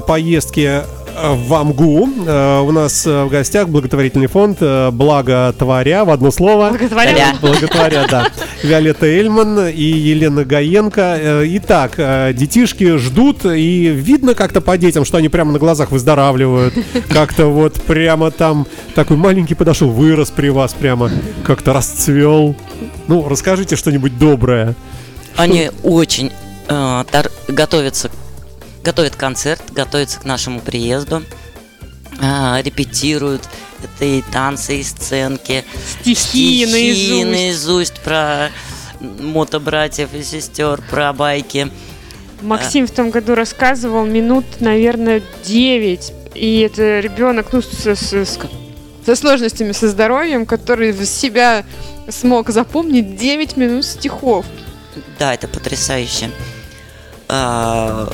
поездке 0.08 0.84
в 1.22 1.54
Амгу. 1.54 2.10
Э, 2.26 2.60
У 2.62 2.72
нас 2.72 3.06
э, 3.06 3.24
в 3.24 3.30
гостях 3.30 3.70
благотворительный 3.70 4.28
фонд 4.28 4.58
э, 4.62 4.92
«Благо 4.92 5.54
творя» 5.58 6.06
в 6.06 6.10
одно 6.10 6.32
слово. 6.32 6.70
Благотворя. 6.70 7.36
Благотворя, 7.42 8.08
да. 8.10 8.28
Виолетта 8.64 9.06
Эльман 9.06 9.68
и 9.68 9.84
Елена 9.84 10.44
Гаенко. 10.46 11.42
Итак, 11.44 11.96
детишки 12.36 12.98
ждут, 12.98 13.46
и 13.46 13.88
видно 13.88 14.34
как-то 14.36 14.62
по 14.62 14.78
детям, 14.78 15.06
что 15.06 15.18
они 15.18 15.30
прямо 15.30 15.52
на 15.52 15.60
глазах 15.60 15.92
выздоравливают. 15.92 16.74
Как-то 17.10 17.48
вот 17.48 17.74
прямо 17.82 18.32
там 18.32 18.66
такой 18.96 19.18
маленький 19.18 19.56
подошел, 19.56 19.90
вырос 19.90 20.30
при 20.32 20.50
вас 20.50 20.74
прямо, 20.74 21.12
как-то 21.46 21.74
расцвел. 21.74 22.56
Ну, 23.08 23.28
расскажите 23.28 23.76
что-нибудь 23.76 24.18
доброе. 24.18 24.76
Они 25.36 25.72
очень 25.84 26.32
э, 26.68 27.04
тор- 27.12 27.32
готовятся, 27.48 28.10
готовят 28.84 29.16
концерт, 29.16 29.62
готовятся 29.72 30.20
к 30.20 30.26
нашему 30.26 30.60
приезду, 30.62 31.24
э, 32.22 32.62
репетируют. 32.62 33.44
Это 33.84 34.06
и 34.06 34.22
танцы, 34.22 34.80
и 34.80 34.84
сценки, 34.84 35.66
Стихи 36.02 36.66
наизусть. 36.66 37.26
наизусть 37.26 38.00
про 38.02 38.50
мотобратьев 39.02 40.14
и 40.14 40.24
сестер, 40.24 40.82
про 40.90 41.12
байки. 41.14 41.70
Максим 42.42 42.88
в 42.88 42.92
том 42.92 43.10
году 43.10 43.36
рассказывал 43.36 44.06
минут, 44.06 44.46
наверное, 44.60 45.22
9. 45.46 46.12
И 46.36 46.60
это 46.60 47.00
ребенок, 47.00 47.48
ну, 47.52 47.62
с- 47.62 47.68
с- 47.96 48.14
с- 48.14 48.40
со 49.06 49.16
сложностями 49.16 49.72
со 49.74 49.90
здоровьем, 49.90 50.46
который 50.46 50.92
в 50.94 51.06
себя 51.06 51.66
смог 52.10 52.50
запомнить 52.50 53.18
9 53.18 53.58
минут 53.58 53.86
стихов. 53.86 54.46
Да, 55.20 55.34
это 55.34 55.48
потрясающе. 55.48 56.30
А, 57.30 58.12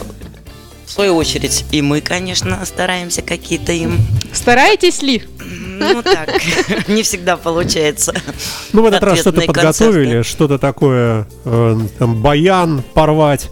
в 0.89 0.91
свою 0.91 1.15
очередь, 1.15 1.65
и 1.71 1.83
мы, 1.83 2.01
конечно, 2.01 2.59
стараемся 2.65 3.21
какие-то 3.21 3.71
им. 3.71 3.99
Стараетесь 4.33 5.03
ли? 5.03 5.23
Ну 5.37 6.01
так, 6.01 6.41
не 6.87 7.03
всегда 7.03 7.37
получается. 7.37 8.11
Ну, 8.73 8.81
в 8.81 8.85
этот 8.87 9.03
раз 9.03 9.19
что-то 9.19 9.41
подготовили, 9.41 10.05
концерты. 10.15 10.29
что-то 10.29 10.57
такое, 10.57 11.27
э, 11.45 11.79
там, 11.99 12.21
баян 12.23 12.81
порвать, 12.95 13.51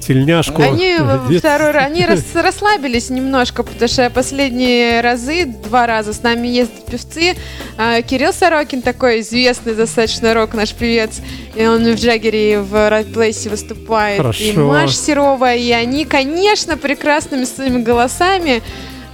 тельняшку. 0.00 0.62
Они 0.62 0.96
второй 1.38 1.70
раз, 1.70 1.86
они 1.86 2.06
рас- 2.06 2.34
расслабились 2.34 3.10
немножко, 3.10 3.62
потому 3.62 3.88
что 3.88 4.08
последние 4.10 5.00
разы, 5.00 5.44
два 5.46 5.86
раза 5.86 6.12
с 6.12 6.22
нами 6.22 6.48
ездят 6.48 6.86
певцы. 6.86 7.34
А, 7.76 8.02
Кирилл 8.02 8.32
Сорокин, 8.32 8.82
такой 8.82 9.20
известный 9.20 9.74
достаточно 9.74 10.34
рок 10.34 10.54
наш 10.54 10.72
певец, 10.74 11.20
и 11.54 11.66
он 11.66 11.84
в 11.84 11.94
Джаггере 11.96 12.54
и 12.54 12.56
в 12.56 12.74
Place 12.74 13.48
выступает. 13.48 14.18
И 14.18 14.22
Хорошо. 14.22 14.66
Маш 14.68 14.96
Серова, 14.96 15.54
и 15.54 15.70
они, 15.70 16.04
конечно, 16.04 16.76
прекрасными 16.76 17.44
своими 17.44 17.82
голосами 17.82 18.62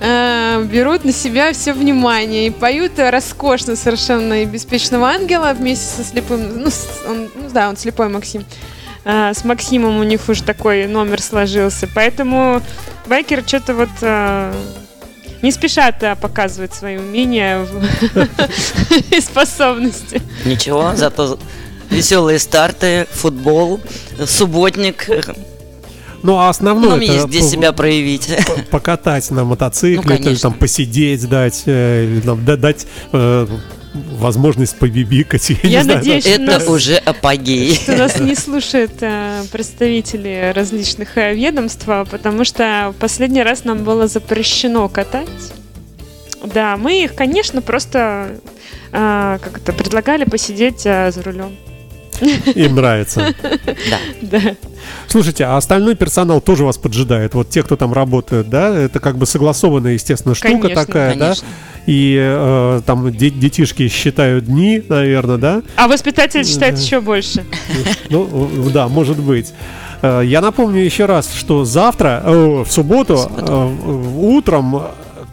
э, 0.00 0.64
берут 0.70 1.04
на 1.04 1.12
себя 1.12 1.52
все 1.52 1.72
внимание 1.72 2.48
и 2.48 2.50
поют 2.50 2.92
роскошно 2.98 3.76
совершенно 3.76 4.42
и 4.42 4.46
беспечного 4.46 5.08
ангела 5.08 5.54
вместе 5.56 5.84
со 6.02 6.04
слепым, 6.08 6.62
ну, 6.62 6.68
он- 7.08 7.30
ну 7.34 7.48
да, 7.52 7.68
он 7.68 7.76
слепой 7.76 8.08
Максим. 8.08 8.44
А, 9.04 9.34
с 9.34 9.44
Максимом 9.44 9.98
у 9.98 10.02
них 10.04 10.28
уже 10.28 10.42
такой 10.42 10.86
номер 10.86 11.20
сложился. 11.20 11.88
Поэтому 11.94 12.62
байкеры 13.06 13.42
что-то 13.46 13.74
вот 13.74 13.88
а, 14.02 14.54
не 15.42 15.50
спешат 15.50 16.02
а, 16.04 16.14
показывать 16.14 16.72
свои 16.74 16.98
умения 16.98 17.66
и 19.10 19.20
способности. 19.20 20.22
Ничего, 20.44 20.92
зато 20.94 21.38
веселые 21.90 22.38
старты, 22.38 23.06
футбол, 23.10 23.80
субботник. 24.26 25.08
Ну, 26.22 26.36
а 26.38 26.48
основное 26.50 26.90
Нам 26.90 27.00
это 27.00 27.12
есть 27.12 27.26
где 27.26 27.40
по- 27.40 27.44
себя 27.46 27.72
проявить. 27.72 28.30
по- 28.46 28.62
покатать 28.78 29.28
на 29.32 29.44
мотоцикле, 29.44 30.18
Ну, 30.20 30.36
там 30.36 30.54
посидеть, 30.54 31.28
дать, 31.28 31.62
э, 31.66 32.04
или 32.04 32.20
там 32.20 32.44
да- 32.44 32.56
дать 32.56 32.86
э, 33.12 33.46
возможность 33.94 34.78
побибикать. 34.78 35.50
Я, 35.50 35.56
не 35.62 35.70
Я 35.70 35.82
знаю, 35.84 35.98
надеюсь, 35.98 36.24
там. 36.24 36.42
у 36.42 36.46
нас- 36.46 36.62
Это 36.62 36.72
уже 36.72 36.96
апогей. 36.96 37.74
что 37.82 37.96
нас 37.96 38.18
не 38.20 38.34
слушают 38.34 38.92
а, 39.02 39.42
представители 39.52 40.52
различных 40.54 41.16
а, 41.18 41.32
ведомств, 41.32 41.84
потому 42.10 42.44
что 42.44 42.92
в 42.96 43.00
последний 43.00 43.42
раз 43.42 43.64
нам 43.64 43.84
было 43.84 44.08
запрещено 44.08 44.88
катать. 44.88 45.28
Да, 46.44 46.76
мы 46.76 47.04
их, 47.04 47.14
конечно, 47.14 47.62
просто 47.62 48.36
а, 48.92 49.38
как 49.38 49.58
это 49.58 49.72
предлагали 49.72 50.24
посидеть 50.24 50.82
а, 50.86 51.10
за 51.10 51.22
рулем. 51.22 51.56
Им 52.54 52.76
нравится. 52.76 53.34
Да. 53.42 53.98
Да. 54.22 54.40
Слушайте, 55.08 55.44
а 55.44 55.56
остальной 55.56 55.94
персонал 55.96 56.40
тоже 56.40 56.64
вас 56.64 56.78
поджидает? 56.78 57.34
Вот 57.34 57.50
те, 57.50 57.62
кто 57.62 57.76
там 57.76 57.92
работают, 57.92 58.48
да? 58.48 58.74
Это 58.74 59.00
как 59.00 59.16
бы 59.18 59.26
согласованная, 59.26 59.94
естественно, 59.94 60.34
штука 60.34 60.62
Конечно, 60.62 60.84
такая, 60.86 61.14
да? 61.16 61.18
Конечно. 61.26 61.46
И 61.86 62.16
э, 62.20 62.80
там 62.86 63.10
де- 63.12 63.30
детишки 63.30 63.88
считают 63.88 64.44
дни, 64.46 64.82
наверное, 64.88 65.36
да? 65.38 65.62
А 65.76 65.88
воспитатель 65.88 66.44
считает 66.44 66.78
еще 66.78 67.00
больше. 67.00 67.44
Ну, 68.08 68.48
э, 68.68 68.70
да, 68.70 68.86
может 68.88 69.18
быть. 69.18 69.52
Э, 70.00 70.22
Я 70.24 70.40
напомню 70.40 70.80
еще 70.80 71.06
раз, 71.06 71.32
что 71.34 71.64
завтра, 71.64 72.22
э, 72.24 72.62
в 72.64 72.70
субботу, 72.70 73.18
э, 73.36 73.76
утром, 74.18 74.82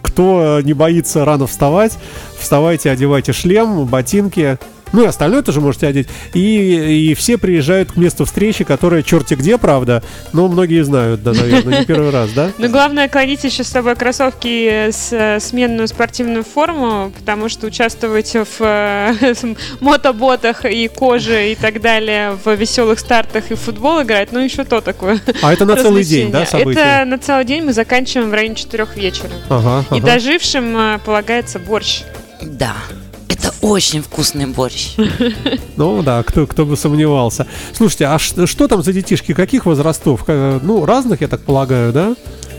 кто 0.01 0.59
не 0.63 0.73
боится 0.73 1.23
рано 1.23 1.45
вставать, 1.45 1.97
вставайте, 2.39 2.89
одевайте 2.89 3.31
шлем, 3.33 3.85
ботинки. 3.85 4.57
Ну 4.91 5.03
и 5.03 5.07
остальное 5.07 5.41
тоже 5.41 5.61
можете 5.61 5.87
одеть. 5.87 6.07
И, 6.33 7.09
и 7.09 7.13
все 7.13 7.37
приезжают 7.37 7.91
к 7.91 7.95
месту 7.95 8.25
встречи, 8.25 8.63
которое 8.63 9.03
черти 9.03 9.35
где, 9.35 9.57
правда. 9.57 10.03
Но 10.33 10.47
многие 10.47 10.83
знают, 10.83 11.23
да, 11.23 11.33
наверное, 11.33 11.79
не 11.79 11.85
первый 11.85 12.11
раз, 12.11 12.31
да? 12.31 12.51
Но 12.57 12.67
главное, 12.69 13.07
кладите 13.07 13.47
еще 13.47 13.63
с 13.63 13.67
собой 13.67 13.95
кроссовки 13.95 14.89
с 14.89 15.09
э, 15.11 15.39
сменную 15.39 15.87
спортивную 15.87 16.43
форму, 16.43 17.11
потому 17.17 17.49
что 17.49 17.67
участвовать 17.67 18.33
в 18.33 18.61
э, 18.61 19.33
мотоботах 19.79 20.65
и 20.65 20.87
коже 20.87 21.51
и 21.51 21.55
так 21.55 21.81
далее, 21.81 22.37
в 22.43 22.53
веселых 22.53 22.99
стартах 22.99 23.51
и 23.51 23.55
в 23.55 23.59
футбол 23.59 24.01
играть, 24.01 24.31
ну 24.31 24.39
еще 24.39 24.63
то 24.63 24.81
такое. 24.81 25.19
А 25.41 25.53
это 25.53 25.65
на 25.65 25.75
целый 25.75 26.03
день, 26.03 26.31
да, 26.31 26.45
событие? 26.45 26.83
Это 26.83 27.05
на 27.05 27.17
целый 27.17 27.45
день 27.45 27.63
мы 27.63 27.73
заканчиваем 27.73 28.29
в 28.29 28.33
районе 28.33 28.55
4 28.55 28.87
вечера. 28.95 29.29
Ага, 29.49 29.85
И 29.95 29.99
ага. 29.99 30.05
дожившим 30.05 30.77
э, 30.77 30.99
полагается 30.99 31.59
борщ. 31.59 32.03
Да. 32.41 32.75
Очень 33.61 34.01
вкусный 34.01 34.45
борщ. 34.45 34.95
Ну 35.77 36.01
да, 36.03 36.23
кто, 36.23 36.45
кто 36.47 36.65
бы 36.65 36.75
сомневался. 36.75 37.47
Слушайте, 37.73 38.05
а 38.07 38.19
ш- 38.19 38.45
что 38.47 38.67
там 38.67 38.83
за 38.83 38.91
детишки? 38.93 39.33
Каких 39.33 39.65
возрастов? 39.65 40.25
Ну, 40.27 40.85
разных, 40.85 41.21
я 41.21 41.27
так 41.27 41.41
полагаю, 41.41 41.93
да? 41.93 42.15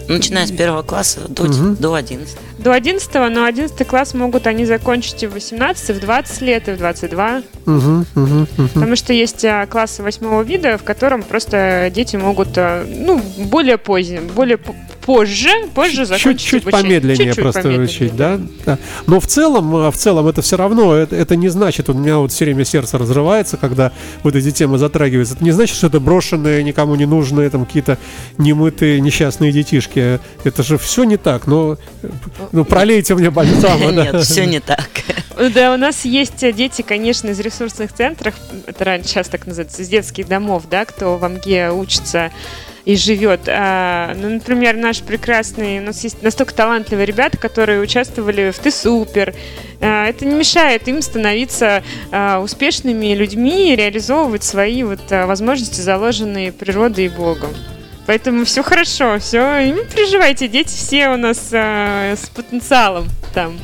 Начиная 0.09 0.47
с 0.47 0.51
первого 0.51 0.83
класса 0.83 1.21
до, 1.29 1.45
Мгм. 1.45 1.77
до 1.77 1.95
11. 1.95 2.37
До 2.59 2.73
11 2.73 3.15
но 3.31 3.45
11 3.45 3.87
класс 3.87 4.15
могут 4.15 4.47
они 4.47 4.65
закончить 4.65 5.23
и 5.23 5.27
в 5.27 5.35
18, 5.35 5.91
и 5.91 5.93
в 5.93 6.01
20 6.01 6.41
лет, 6.41 6.69
и 6.69 6.73
в 6.73 6.79
22. 6.79 7.43
Угу, 7.67 7.75
угу, 7.77 8.07
угу. 8.17 8.69
Потому 8.75 8.97
что 8.97 9.13
есть 9.13 9.45
а, 9.45 9.67
классы 9.67 10.03
восьмого 10.03 10.43
вида, 10.43 10.79
в 10.79 10.83
котором 10.83 11.23
просто 11.23 11.93
дети 11.95 12.17
могут, 12.17 12.49
а, 12.57 12.85
ну, 12.89 13.23
более 13.39 13.79
позднее, 13.79 14.21
более 14.23 14.59
позже, 15.11 15.51
позже 15.75 16.05
закончить 16.05 16.41
Чуть-чуть 16.41 16.63
обучение. 16.63 16.83
помедленнее 16.83 17.17
Чуть-чуть 17.17 17.43
просто 17.43 17.63
помедленнее, 17.63 17.89
учить, 17.89 18.17
да? 18.17 18.41
да? 18.65 18.79
Но 19.07 19.19
в 19.19 19.27
целом, 19.27 19.75
э, 19.77 19.91
в 19.91 19.97
целом 19.97 20.29
это 20.29 20.41
все 20.41 20.57
равно, 20.57 20.95
это, 20.95 21.17
это 21.17 21.35
не 21.37 21.49
значит, 21.49 21.89
у 21.89 21.95
меня 21.95 22.19
вот 22.19 22.31
все 22.31 22.45
время 22.45 22.65
сердце 22.65 22.97
разрывается, 22.97 23.57
когда 23.57 23.91
вот 24.23 24.37
эти 24.37 24.51
темы 24.53 24.79
затрагиваются. 24.79 25.35
Это 25.35 25.45
не 25.45 25.51
значит, 25.51 25.77
что 25.77 25.89
это 25.89 25.99
брошенные, 25.99 26.63
никому 26.63 26.95
не 26.95 27.07
нужные, 27.07 27.51
там 27.51 27.67
какие-то 27.67 27.99
немытые 28.39 29.01
несчастные 29.01 29.51
детишки. 29.51 30.21
Это 30.45 30.63
же 30.63 30.79
все 30.79 31.05
не 31.05 31.17
так. 31.17 31.47
Но 31.47 31.77
ну, 32.53 32.65
пролейте 32.65 33.15
мне 33.15 33.31
бальзама? 33.31 33.91
Нет, 33.91 34.23
все 34.25 34.47
не 34.47 34.61
так. 34.61 34.89
Да, 35.55 35.75
у 35.75 35.77
нас 35.77 36.05
есть 36.05 36.43
э, 36.43 36.53
дети, 36.53 36.83
конечно, 36.83 37.29
из 37.29 37.41
ресурсных 37.41 37.93
центров, 37.93 38.35
это 38.67 38.85
раньше 38.85 39.09
сейчас 39.09 39.29
так 39.29 39.47
называется, 39.47 39.83
из 39.83 39.89
детских 39.89 40.29
домов, 40.29 40.65
да, 40.71 40.85
кто 40.85 41.17
в 41.17 41.25
АМГе 41.25 41.71
учится 41.71 42.31
и 42.85 42.97
живет. 42.97 43.41
А, 43.47 44.15
ну, 44.15 44.29
например, 44.31 44.77
наш 44.77 45.01
прекрасный, 45.03 45.81
у 45.81 45.83
нас 45.83 46.03
есть 46.05 46.23
настолько 46.23 46.55
талантливые 46.55 47.07
ребята, 47.07 47.39
которые 47.39 47.81
участвовали 47.81 48.51
в 48.51 48.59
Ты 48.59 48.71
Супер. 48.71 49.35
А, 49.81 50.07
это 50.07 50.25
не 50.25 50.35
мешает 50.35 50.89
им 50.89 51.03
становиться 51.03 51.83
а, 52.11 52.41
успешными 52.41 53.15
людьми 53.15 53.73
и 53.73 53.77
реализовывать 53.77 54.45
свои 54.45 54.83
вот 54.83 55.01
а, 55.11 55.27
возможности, 55.27 55.81
заложенные 55.81 56.53
природой 56.53 57.07
и 57.07 57.09
Богом. 57.09 57.51
Поэтому 58.07 58.45
все 58.45 58.63
хорошо, 58.63 59.19
все, 59.19 59.71
не 59.71 59.85
переживайте, 59.85 60.49
дети 60.49 60.69
все 60.69 61.11
у 61.11 61.17
нас 61.17 61.51
а, 61.53 62.15
с 62.17 62.29
потенциалом 62.31 63.07
там. 63.35 63.57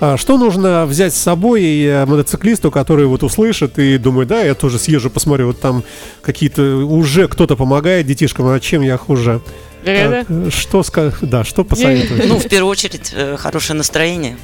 А 0.00 0.16
Что 0.16 0.38
нужно 0.38 0.86
взять 0.86 1.12
с 1.14 1.18
собой 1.18 1.80
э, 1.82 2.06
мотоциклисту, 2.06 2.70
который 2.70 3.06
вот 3.06 3.22
услышит 3.24 3.78
и 3.78 3.98
думает, 3.98 4.28
да, 4.28 4.40
я 4.42 4.54
тоже 4.54 4.78
съезжу, 4.78 5.10
посмотрю, 5.10 5.48
вот 5.48 5.60
там 5.60 5.82
какие-то 6.22 6.62
уже 6.86 7.26
кто-то 7.26 7.56
помогает 7.56 8.06
детишкам, 8.06 8.46
а 8.48 8.60
чем 8.60 8.82
я 8.82 8.96
хуже? 8.96 9.40
Лена? 9.84 10.24
Так, 10.24 10.52
Что 10.52 10.80
ска- 10.80 11.14
да, 11.22 11.42
что 11.44 11.64
посоветуете? 11.64 12.28
Ну, 12.28 12.38
в 12.38 12.48
первую 12.48 12.70
очередь, 12.70 13.10
э, 13.12 13.36
хорошее 13.36 13.76
настроение 13.76 14.36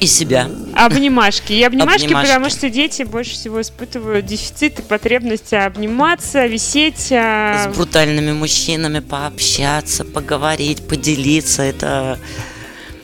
и 0.00 0.06
себя. 0.06 0.48
Обнимашки. 0.74 1.52
И 1.52 1.62
обнимашки, 1.62 2.04
Обнимашки. 2.06 2.28
потому 2.28 2.50
что 2.50 2.70
дети 2.70 3.02
больше 3.02 3.32
всего 3.34 3.60
испытывают 3.60 4.24
дефицит 4.26 4.78
и 4.80 4.82
потребность 4.82 5.52
обниматься, 5.52 6.46
висеть. 6.46 7.12
а, 7.12 7.70
С 7.70 7.76
брутальными 7.76 8.32
мужчинами 8.32 9.00
пообщаться, 9.00 10.04
поговорить, 10.04 10.86
поделиться. 10.88 11.62
Это 11.62 12.18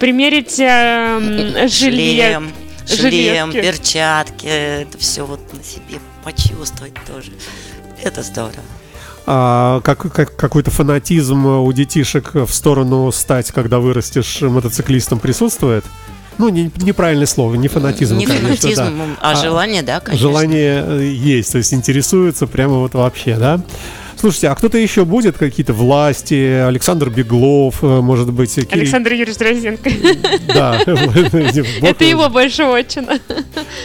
примерить 0.02 0.58
а, 0.58 1.18
м, 1.18 1.68
жилье. 1.68 2.24
шлем, 2.40 2.52
шлем, 2.88 3.52
жилетки. 3.52 3.60
перчатки. 3.70 4.46
Это 4.46 4.98
все 4.98 5.24
вот 5.24 5.38
на 5.52 5.62
себе 5.62 6.00
почувствовать 6.24 6.94
тоже. 7.06 7.30
Это 8.02 8.24
здорово. 8.24 8.52
А 9.26 9.80
как, 9.82 10.12
как- 10.12 10.34
какой-то 10.34 10.72
фанатизм 10.72 11.46
у 11.46 11.72
детишек 11.72 12.34
в 12.34 12.52
сторону 12.52 13.12
стать, 13.12 13.52
когда 13.52 13.78
вырастешь 13.78 14.40
мотоциклистом, 14.40 15.20
присутствует? 15.20 15.84
Ну, 16.38 16.48
не- 16.48 16.72
неправильное 16.78 17.26
слово, 17.26 17.54
не 17.54 17.68
фанатизм, 17.68 18.16
Не 18.16 18.26
конечно, 18.26 18.48
фанатизм, 18.48 18.82
да. 18.98 19.04
а, 19.20 19.36
желание, 19.36 19.82
да, 19.82 20.00
конечно. 20.00 20.28
Желание 20.28 20.84
э, 20.84 21.04
есть, 21.04 21.52
то 21.52 21.58
есть 21.58 21.72
интересуется 21.74 22.48
прямо 22.48 22.78
вот 22.78 22.94
вообще, 22.94 23.36
да? 23.36 23.60
Слушайте, 24.22 24.50
а 24.50 24.54
кто-то 24.54 24.78
еще 24.78 25.04
будет? 25.04 25.36
Какие-то 25.36 25.72
власти? 25.72 26.34
Александр 26.64 27.10
Беглов, 27.10 27.82
э, 27.82 28.00
может 28.00 28.32
быть, 28.32 28.56
Кирилл- 28.56 28.68
Александр 28.70 29.14
Юрьевич 29.14 29.36
Дрозденко. 29.36 29.90
Да. 30.46 30.80
Это 31.82 32.04
его 32.04 32.28
больше 32.28 32.62
отчина. 32.62 33.18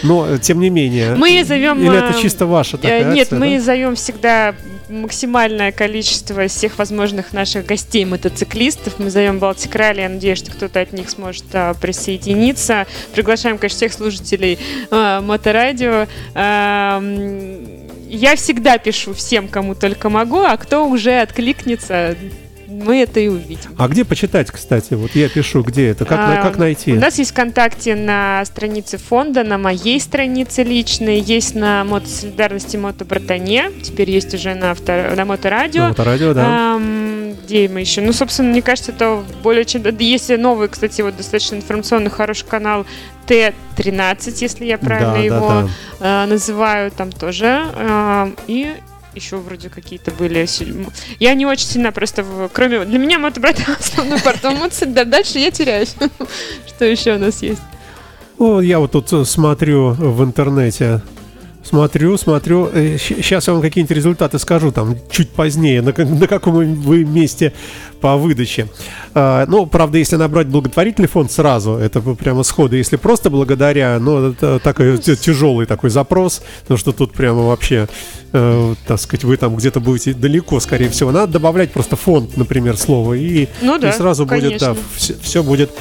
Но, 0.03 0.27
э, 0.27 0.37
тем 0.37 0.59
не 0.59 0.69
менее. 0.69 1.15
Мы 1.15 1.43
зовем... 1.43 1.79
Или 1.79 1.95
а, 1.95 2.09
это 2.09 2.21
чисто 2.21 2.45
ваша 2.45 2.77
э, 2.77 2.79
такая 2.79 3.13
Нет, 3.15 3.31
мы 3.31 3.59
зовем 3.59 3.95
всегда 3.95 4.53
максимальное 4.89 5.71
количество 5.71 6.47
всех 6.47 6.77
возможных 6.77 7.33
наших 7.33 7.65
гостей 7.65 8.05
мотоциклистов. 8.05 8.99
Мы 8.99 9.09
зовем 9.09 9.39
Балтик 9.39 9.73
Ралли. 9.73 10.01
Я 10.01 10.09
надеюсь, 10.09 10.37
что 10.37 10.51
кто-то 10.51 10.79
от 10.79 10.93
них 10.93 11.09
сможет 11.09 11.45
а, 11.53 11.73
присоединиться. 11.73 12.85
Приглашаем, 13.11 13.57
конечно, 13.57 13.77
всех 13.77 13.93
слушателей 13.93 14.59
а, 14.91 15.19
Моторадио. 15.21 16.05
А, 16.35 17.01
я 18.09 18.35
всегда 18.35 18.77
пишу 18.77 19.13
всем, 19.13 19.47
кому 19.47 19.75
только 19.75 20.09
могу, 20.09 20.39
а 20.39 20.57
кто 20.57 20.87
уже 20.87 21.21
откликнется, 21.21 22.15
мы 22.67 23.01
это 23.01 23.19
и 23.19 23.27
увидим. 23.27 23.71
А 23.77 23.87
где 23.87 24.03
почитать, 24.05 24.51
кстати? 24.51 24.93
Вот 24.93 25.11
я 25.15 25.29
пишу, 25.29 25.61
где 25.63 25.89
это? 25.89 26.05
Как, 26.05 26.17
на- 26.19 26.39
А, 26.39 26.43
как 26.43 26.57
найти? 26.57 26.93
У 26.93 26.99
нас 26.99 27.17
есть 27.17 27.31
ВКонтакте 27.31 27.95
на 27.95 28.43
странице 28.45 28.97
фонда, 28.97 29.43
на 29.43 29.57
моей 29.57 29.99
странице 29.99 30.63
личной, 30.63 31.19
есть 31.19 31.55
на 31.55 31.83
Мотосолидарности 31.83 32.77
Мотобратане, 32.77 33.71
теперь 33.83 34.11
есть 34.11 34.33
уже 34.33 34.53
на, 34.55 34.71
втор- 34.73 35.15
на 35.15 35.25
Моторадио. 35.25 35.83
Ну, 35.83 35.89
Моторадио, 35.89 36.33
да. 36.33 36.73
Ам, 36.75 37.33
где 37.45 37.69
мы 37.69 37.79
еще? 37.81 38.01
Ну, 38.01 38.11
собственно, 38.13 38.49
мне 38.49 38.61
кажется, 38.61 38.91
это 38.91 39.23
более 39.41 39.63
чем... 39.65 39.81
да, 39.83 39.89
Есть 39.97 40.29
новый, 40.37 40.67
кстати, 40.67 41.01
вот 41.01 41.15
достаточно 41.15 41.55
информационный, 41.55 42.09
хороший 42.09 42.45
канал 42.45 42.85
Т-13, 43.27 44.37
если 44.41 44.65
я 44.65 44.77
правильно 44.77 45.11
Да, 45.13 45.17
да, 45.17 45.23
его 45.23 45.69
да. 45.99 46.23
э, 46.23 46.27
называю, 46.27 46.91
там 46.91 47.11
тоже. 47.11 47.63
Ам, 47.75 48.35
и 48.47 48.73
еще 49.17 49.37
вроде 49.37 49.69
какие-то 49.69 50.11
были. 50.11 50.47
Я 51.19 51.33
не 51.33 51.45
очень 51.45 51.67
сильно 51.67 51.91
просто, 51.91 52.23
в- 52.23 52.49
кроме... 52.53 52.85
Для 52.85 52.97
меня 52.99 53.19
мотобрат 53.19 53.57
основной 53.79 54.19
партнер. 54.21 54.53
Да, 54.87 55.03
дальше 55.03 55.39
я 55.39 55.51
теряюсь. 55.51 55.95
Что 56.67 56.85
еще 56.85 57.15
у 57.15 57.19
нас 57.19 57.41
есть? 57.41 57.61
О, 58.37 58.61
я 58.61 58.79
вот 58.79 58.91
тут 58.91 59.11
э, 59.13 59.25
смотрю 59.25 59.91
в 59.91 60.23
интернете. 60.23 61.01
Смотрю, 61.67 62.17
смотрю. 62.17 62.69
Сейчас 62.73 63.47
я 63.47 63.53
вам 63.53 63.61
какие-нибудь 63.61 63.93
результаты 63.93 64.39
скажу, 64.39 64.71
там, 64.71 64.95
чуть 65.09 65.29
позднее, 65.29 65.81
на, 65.81 65.93
на 66.05 66.25
каком 66.27 66.53
вы 66.55 67.03
месте 67.03 67.51
по 67.99 68.15
выдаче. 68.15 68.69
А, 69.13 69.45
ну, 69.47 69.65
правда, 69.65 69.97
если 69.97 70.15
набрать 70.15 70.47
благотворительный 70.47 71.09
фонд 71.09 71.29
сразу, 71.29 71.73
это 71.73 71.99
прямо 71.99 72.43
сходу. 72.43 72.77
Если 72.77 72.95
просто 72.95 73.29
благодаря, 73.29 73.99
ну, 73.99 74.29
это 74.31 74.59
такой 74.59 74.97
тяжелый 74.97 75.65
такой 75.65 75.89
запрос, 75.89 76.41
потому 76.61 76.77
что 76.77 76.93
тут 76.93 77.11
прямо 77.11 77.41
вообще, 77.41 77.89
э, 78.31 78.75
так 78.87 79.01
сказать, 79.01 79.25
вы 79.25 79.35
там 79.35 79.53
где-то 79.57 79.81
будете 79.81 80.13
далеко, 80.13 80.61
скорее 80.61 80.87
всего. 80.89 81.11
Надо 81.11 81.33
добавлять 81.33 81.71
просто 81.73 81.97
фонд, 81.97 82.37
например, 82.37 82.77
слово, 82.77 83.15
и, 83.15 83.49
Ну 83.61 83.77
да, 83.77 83.89
и 83.89 83.91
сразу 83.91 84.25
будет, 84.25 84.61
да, 84.61 84.73
конечно. 84.73 85.15
все, 85.21 85.43
будет 85.43 85.71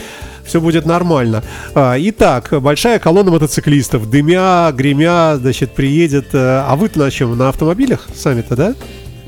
все 0.46 0.60
будет 0.60 0.86
нормально. 0.86 1.42
А, 1.74 1.96
итак, 1.98 2.48
большая 2.62 2.98
колонна 2.98 3.30
мотоциклистов, 3.30 4.08
дымя, 4.10 4.70
гремя, 4.72 5.36
значит, 5.36 5.72
приедет. 5.72 6.34
э, 6.34 6.64
А 6.66 6.76
вы-то 6.76 6.98
на 6.98 7.10
чем? 7.10 7.36
На 7.36 7.48
автомобилях 7.48 8.06
сами-то, 8.14 8.56
да? 8.56 8.74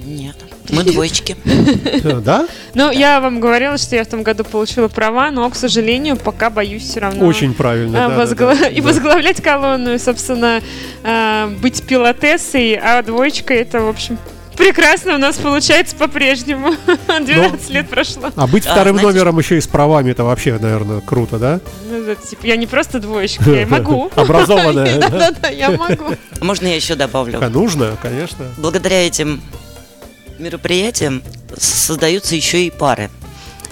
Нет, 0.04 0.36
мы 0.70 0.84
двоечки. 0.84 1.36
Э, 1.44 2.20
Да? 2.24 2.46
Ну, 2.74 2.90
я 2.90 3.20
вам 3.20 3.40
говорила, 3.40 3.76
что 3.78 3.96
я 3.96 4.04
в 4.04 4.08
том 4.08 4.22
году 4.22 4.44
получила 4.44 4.88
права, 4.88 5.30
но, 5.30 5.48
к 5.50 5.54
сожалению, 5.56 6.16
пока 6.16 6.50
боюсь 6.50 6.82
все 6.84 7.00
равно. 7.00 7.26
Очень 7.26 7.54
правильно. 7.54 8.06
а, 8.06 8.26
да, 8.26 8.68
И 8.68 8.80
возглавлять 8.80 9.42
колонну, 9.42 9.98
собственно, 9.98 10.60
а, 11.02 11.48
быть 11.60 11.82
пилотессой, 11.82 12.74
а 12.74 13.02
двоечка 13.02 13.54
это, 13.54 13.80
в 13.82 13.88
общем, 13.88 14.18
прекрасно 14.58 15.14
у 15.14 15.18
нас 15.18 15.36
получается 15.36 15.96
по-прежнему. 15.96 16.74
12 17.06 17.70
лет 17.70 17.88
прошло. 17.88 18.30
А 18.36 18.46
быть 18.46 18.66
А, 18.66 18.72
вторым 18.72 18.96
знаете, 18.96 19.18
номером 19.18 19.38
еще 19.38 19.56
и 19.56 19.60
с 19.60 19.66
правами, 19.66 20.10
это 20.10 20.24
вообще, 20.24 20.58
наверное, 20.58 21.00
круто, 21.00 21.38
да? 21.38 21.60
Ну, 21.88 22.04
да, 22.04 22.14
типа, 22.16 22.46
я 22.46 22.56
не 22.56 22.66
просто 22.66 22.98
двоечка, 23.00 23.50
я 23.50 23.66
могу. 23.66 24.10
Образованная. 24.16 24.98
да? 25.00 25.08
Да-да-да, 25.08 25.48
я 25.48 25.70
могу. 25.70 26.14
Можно 26.40 26.66
я 26.66 26.76
еще 26.76 26.94
добавлю? 26.94 27.38
А, 27.42 27.48
Нужно, 27.48 27.96
конечно. 28.02 28.46
Благодаря 28.58 29.06
этим 29.06 29.40
мероприятиям 30.38 31.22
создаются 31.56 32.34
еще 32.34 32.66
и 32.66 32.70
пары. 32.70 33.10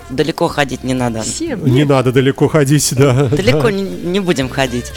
Далеко 0.08 0.46
ходить 0.48 0.84
не 0.84 0.94
надо. 0.94 1.22
Всем. 1.22 1.64
Не 1.66 1.84
надо 1.84 2.12
далеко 2.12 2.48
ходить, 2.48 2.94
да. 2.96 3.24
Далеко 3.24 3.70
не, 3.70 3.82
не 3.82 4.20
будем 4.20 4.48
ходить. 4.48 4.92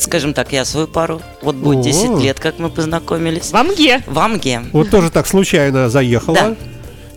Скажем 0.00 0.32
так, 0.32 0.52
я 0.52 0.64
свою 0.64 0.88
пару. 0.88 1.20
Вот 1.42 1.56
будет 1.56 1.80
О. 1.80 1.82
10 1.82 2.22
лет, 2.22 2.40
как 2.40 2.58
мы 2.58 2.70
познакомились. 2.70 3.50
В 3.50 3.56
Амге. 3.56 4.02
В 4.06 4.18
Амге. 4.18 4.62
Вот 4.72 4.90
тоже 4.90 5.10
так 5.10 5.26
случайно 5.26 5.90
заехала. 5.90 6.36
Да. 6.36 6.56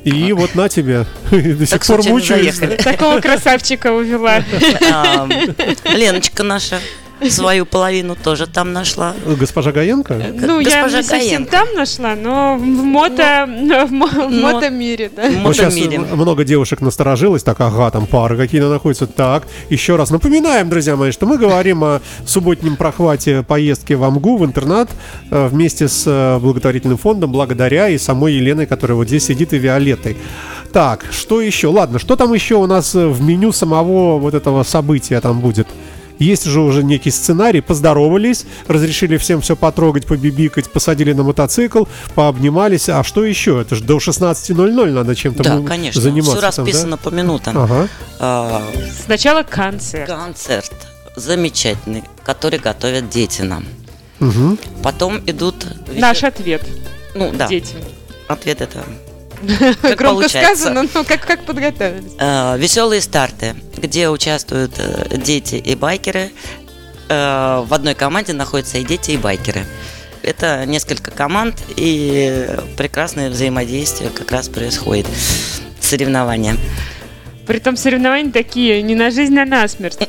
И 0.04 0.34
вот 0.34 0.54
на 0.56 0.68
тебе. 0.68 1.06
До 1.32 1.66
сих 1.66 1.70
Так 1.70 1.86
пор 1.86 2.04
мучаюсь. 2.04 2.60
Такого 2.84 3.22
красавчика 3.22 3.94
увела. 3.94 4.44
Леночка 5.86 6.44
наша 6.44 6.80
свою 7.30 7.66
половину 7.66 8.16
тоже 8.16 8.48
там 8.48 8.74
нашла. 8.74 9.14
Госпожа 9.26 9.72
Гаенко? 9.72 10.16
Ну, 10.42 10.60
я 10.60 10.66
Госпожа 10.66 10.98
не 10.98 11.04
совсем 11.04 11.46
там 11.46 11.68
нашла, 11.76 12.16
но 12.16 12.58
в 12.58 12.62
мото, 12.64 13.46
в 13.48 13.92
Но- 13.92 14.30
мотомире, 14.30 15.12
да. 15.16 15.30
В 15.30 15.34
Вот 15.44 15.58
мотомире. 15.60 16.00
много 16.00 16.44
девушек 16.44 16.82
насторожилось, 16.82 17.44
так, 17.44 17.60
ага, 17.62 17.90
там 17.92 18.06
пары 18.08 18.38
какие-то 18.38 18.70
находятся. 18.70 19.08
Так, 19.08 19.48
еще 19.70 19.96
раз 19.96 20.10
напоминаем, 20.12 20.70
друзья 20.70 20.96
мои, 20.96 21.12
что 21.12 21.26
мы 21.26 21.38
говорим 21.38 21.84
о 21.84 22.02
субботнем 22.26 22.76
прохвате 22.76 23.44
поездки 23.44 23.94
в 23.94 24.04
Амгу, 24.04 24.38
в 24.38 24.46
интернат, 24.46 24.90
э, 25.32 25.48
вместе 25.48 25.88
с 25.88 26.04
э, 26.08 26.40
благотворительным 26.40 26.98
фондом, 26.98 27.32
благодаря 27.32 27.90
и 27.90 27.98
самой 27.98 28.34
Еленой, 28.34 28.66
которая 28.66 28.96
вот 28.96 29.08
здесь 29.08 29.26
сидит, 29.26 29.54
и 29.54 29.58
Виолеттой. 29.58 30.18
Так, 30.72 31.06
что 31.12 31.40
еще? 31.42 31.68
Ладно, 31.68 32.00
что 32.00 32.16
там 32.16 32.34
еще 32.34 32.56
у 32.56 32.66
нас 32.66 32.96
э, 32.96 33.08
в 33.08 33.22
меню 33.22 33.52
самого 33.52 34.18
вот 34.20 34.34
этого 34.34 34.64
события 34.64 35.22
там 35.22 35.40
будет? 35.40 35.68
Есть 36.24 36.46
же 36.46 36.62
уже 36.62 36.84
некий 36.84 37.12
сценарий, 37.12 37.60
поздоровались, 37.62 38.46
разрешили 38.68 39.18
всем 39.18 39.42
все 39.42 39.56
потрогать, 39.56 40.06
побибикать, 40.06 40.72
посадили 40.72 41.12
на 41.14 41.24
мотоцикл, 41.24 41.84
пообнимались. 42.16 42.88
А 42.90 43.04
что 43.04 43.26
еще? 43.26 43.60
Это 43.62 43.76
же 43.76 43.84
до 43.84 43.98
16.00 43.98 44.92
надо 44.92 45.16
чем-то 45.16 45.44
Да, 45.44 45.56
м- 45.56 45.66
конечно. 45.66 46.02
заниматься. 46.02 46.32
Все 46.38 46.42
там, 46.42 46.52
да? 46.52 46.62
расписано 46.64 46.98
по 46.98 47.10
минутам. 47.10 47.58
Ага. 47.58 47.88
А, 48.20 48.64
Сначала 49.06 49.44
концерт. 49.44 50.08
концерт 50.10 50.72
замечательный, 51.16 52.04
который 52.24 52.60
готовят 52.60 53.10
дети 53.10 53.42
нам. 53.42 53.66
Мгм. 54.20 54.58
Потом 54.82 55.20
идут... 55.26 55.66
Наш 55.94 56.24
ответ 56.24 56.62
Ну 57.16 57.32
да, 57.38 57.48
детям. 57.48 57.80
ответ 58.30 58.62
это... 58.62 58.84
Громко 59.82 60.04
получается. 60.04 60.56
сказано, 60.56 60.88
но 60.94 61.04
как, 61.04 61.26
как 61.26 61.44
подготовились? 61.46 62.14
веселые 62.60 63.02
старты, 63.02 63.56
где 63.78 64.10
участвуют 64.10 64.74
э, 64.78 65.18
дети 65.18 65.56
и 65.56 65.76
байкеры. 65.76 66.32
Э, 67.10 67.64
в 67.66 67.74
одной 67.74 67.96
команде 67.96 68.34
находятся 68.34 68.78
и 68.78 68.84
дети, 68.84 69.12
и 69.12 69.18
байкеры. 69.18 69.66
это 70.22 70.66
несколько 70.66 71.12
команд 71.12 71.62
и 71.76 72.48
прекрасное 72.78 73.30
взаимодействие 73.30 74.10
как 74.10 74.32
раз 74.32 74.50
происходит. 74.50 75.08
Соревнования. 75.80 76.56
Притом 77.46 77.76
соревнования 77.76 78.32
такие 78.32 78.82
не 78.82 78.96
на 78.96 79.12
жизнь, 79.12 79.38
а 79.38 79.46
на 79.46 79.68
смерть. 79.68 79.98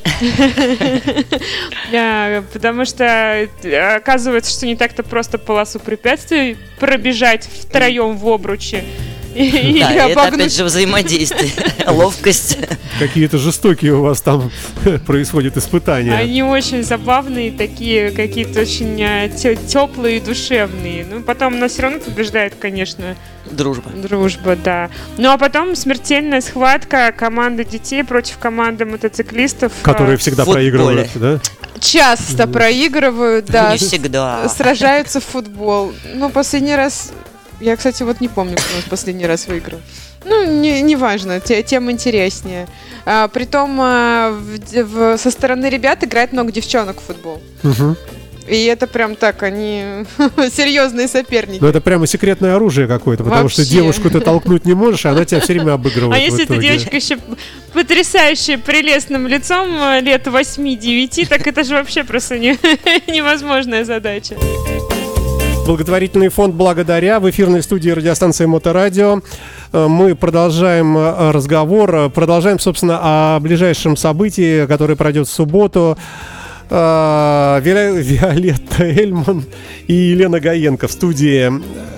Да, 1.92 2.44
Потому 2.52 2.84
что 2.84 3.04
э, 3.04 3.96
оказывается, 3.96 4.52
что 4.52 4.66
не 4.66 4.76
так-то 4.76 5.02
просто 5.02 5.38
полосу 5.38 5.80
препятствий 5.80 6.56
пробежать 6.78 7.48
втроем 7.60 8.16
в 8.16 8.28
обруче. 8.28 8.84
И- 9.38 9.46
Или 9.70 9.80
Да, 9.80 10.08
это 10.08 10.22
опять 10.22 10.54
же 10.54 10.64
взаимодействие, 10.64 11.50
ловкость. 11.86 12.58
Какие-то 12.98 13.38
жестокие 13.38 13.94
у 13.94 14.02
вас 14.02 14.20
там 14.20 14.50
происходят 15.06 15.56
испытания. 15.56 16.14
Они 16.14 16.42
очень 16.42 16.84
забавные, 16.84 17.50
такие 17.50 18.10
какие-то 18.12 18.60
очень 18.60 18.96
теплые 19.66 20.18
и 20.18 20.20
душевные. 20.20 21.04
Ну, 21.10 21.22
потом 21.22 21.58
нас 21.58 21.72
все 21.72 21.82
равно 21.82 21.98
побеждает, 21.98 22.54
конечно, 22.58 23.16
Дружба. 23.50 23.90
дружба, 23.90 24.56
да. 24.56 24.88
Ну, 25.18 25.30
а 25.30 25.38
потом 25.38 25.74
смертельная 25.76 26.40
схватка 26.40 27.12
команды 27.12 27.64
детей 27.64 28.04
против 28.04 28.38
команды 28.38 28.84
мотоциклистов. 28.86 29.72
Которые 29.82 30.14
А, 30.14 30.18
всегда 30.18 30.44
футболе. 30.44 30.70
проигрывают, 30.70 31.10
да? 31.14 31.40
Часто 31.80 32.46
проигрывают, 32.46 33.46
да. 33.46 33.72
Не 33.72 33.78
всегда. 33.78 34.48
Сражаются 34.48 35.20
в 35.20 35.24
футбол. 35.24 35.92
Ну, 36.14 36.30
последний 36.30 36.74
раз... 36.76 37.12
Я, 37.64 37.76
кстати, 37.76 38.02
вот 38.02 38.20
не 38.20 38.28
помню, 38.28 38.56
кто 38.56 38.74
у 38.74 38.76
нас 38.76 38.84
последний 38.90 39.24
раз 39.26 39.46
выиграл. 39.46 39.80
Ну, 40.26 40.44
не, 40.60 40.82
неважно, 40.82 41.40
те- 41.40 41.62
тем 41.62 41.90
интереснее. 41.90 42.66
А, 43.06 43.26
притом 43.28 43.78
а, 43.80 44.32
в 44.32 44.82
в- 44.84 45.16
со 45.18 45.30
стороны 45.30 45.70
ребят 45.70 46.04
играет 46.04 46.32
много 46.32 46.52
девчонок 46.52 47.00
в 47.00 47.04
футбол. 47.04 47.42
Мгм. 47.62 47.96
И 48.46 48.64
это 48.66 48.86
прям 48.86 49.16
так, 49.16 49.42
они 49.42 50.04
серьезные 50.52 51.08
соперники. 51.08 51.58
Ну 51.62 51.66
это 51.68 51.80
прямо 51.80 52.06
секретное 52.06 52.56
оружие 52.56 52.86
какое-то, 52.86 53.24
потому 53.24 53.48
что 53.48 53.62
Вообще. 53.62 53.74
девушку 53.76 54.10
ты 54.10 54.20
толкнуть 54.20 54.66
не 54.66 54.74
можешь, 54.74 55.06
а 55.06 55.12
она 55.12 55.24
тебя 55.24 55.40
все 55.40 55.54
время 55.54 55.72
обыгрывает. 55.72 56.14
А 56.14 56.18
в 56.18 56.22
если 56.22 56.44
эта 56.44 56.58
девочка 56.58 56.94
еще 56.94 57.16
потрясающая, 57.72 58.58
прелестным 58.58 59.26
лицом 59.26 59.68
э, 59.80 60.00
лет 60.02 60.26
8-9, 60.26 61.28
так 61.28 61.46
это 61.46 61.64
же 61.64 61.76
вообще 61.76 62.04
просто 62.04 62.38
не- 62.38 62.58
невозможная 63.10 63.86
задача. 63.86 64.36
Благотворительный 65.66 66.28
фонд 66.28 66.54
«Благодаря» 66.54 67.20
в 67.20 67.30
эфирной 67.30 67.62
студии 67.62 67.88
радиостанции 67.88 68.44
Моторадио. 68.44 69.20
Э, 69.72 69.86
Мы 69.88 70.14
продолжаем 70.14 70.94
э, 70.98 71.30
разговор, 71.30 71.94
э, 71.94 72.08
продолжаем, 72.10 72.58
собственно, 72.58 73.00
о 73.02 73.40
ближайшем 73.40 73.96
событии, 73.96 74.66
которое 74.66 74.94
пройдет 74.94 75.26
в 75.26 75.32
субботу. 75.32 75.96
Вио- 76.70 78.00
Виолетта 78.00 78.84
Эльман 78.84 79.44
и 79.86 79.92
Елена 79.92 80.40
Гаенко 80.40 80.88
в 80.88 80.92
студии 80.92 81.52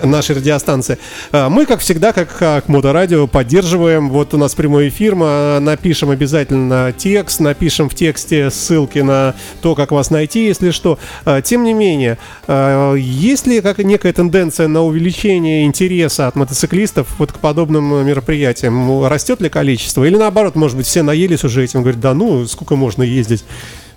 нашей 0.04 0.36
радиостанции. 0.36 0.98
Э, 1.32 1.48
Мы, 1.48 1.66
как 1.66 1.80
всегда, 1.80 2.12
как, 2.12 2.36
как 2.36 2.68
Моторадио, 2.68 3.26
поддерживаем. 3.26 4.10
Вот 4.10 4.34
у 4.34 4.38
нас 4.38 4.54
прямой 4.54 4.88
эфир, 4.88 5.14
мы 5.14 5.26
э, 5.26 5.58
напишем 5.60 6.10
обязательно 6.10 6.92
текст, 6.96 7.40
напишем 7.40 7.88
в 7.88 7.94
тексте 7.94 8.50
ссылки 8.50 8.98
на 8.98 9.34
то, 9.62 9.74
как 9.74 9.92
вас 9.92 10.10
найти, 10.10 10.46
если 10.46 10.70
что. 10.70 10.98
Тем 11.44 11.64
не 11.64 11.72
менее, 11.72 12.18
есть 12.48 13.46
ли 13.46 13.60
как 13.60 13.78
некая 13.78 14.12
тенденция 14.12 14.68
на 14.68 14.82
увеличение 14.82 15.64
интереса 15.64 16.26
от 16.26 16.36
мотоциклистов 16.36 17.18
вот 17.18 17.32
к 17.32 17.38
подобным 17.38 18.06
мероприятиям? 18.06 19.06
Растет 19.06 19.40
ли 19.40 19.48
количество? 19.48 20.04
Или 20.04 20.16
наоборот, 20.16 20.56
может 20.56 20.76
быть, 20.76 20.86
все 20.86 21.02
наелись 21.02 21.44
уже 21.44 21.64
этим, 21.64 21.80
говорят, 21.82 22.00
да 22.00 22.14
ну, 22.14 22.46
сколько 22.46 22.76
можно 22.76 23.02
ездить? 23.02 23.44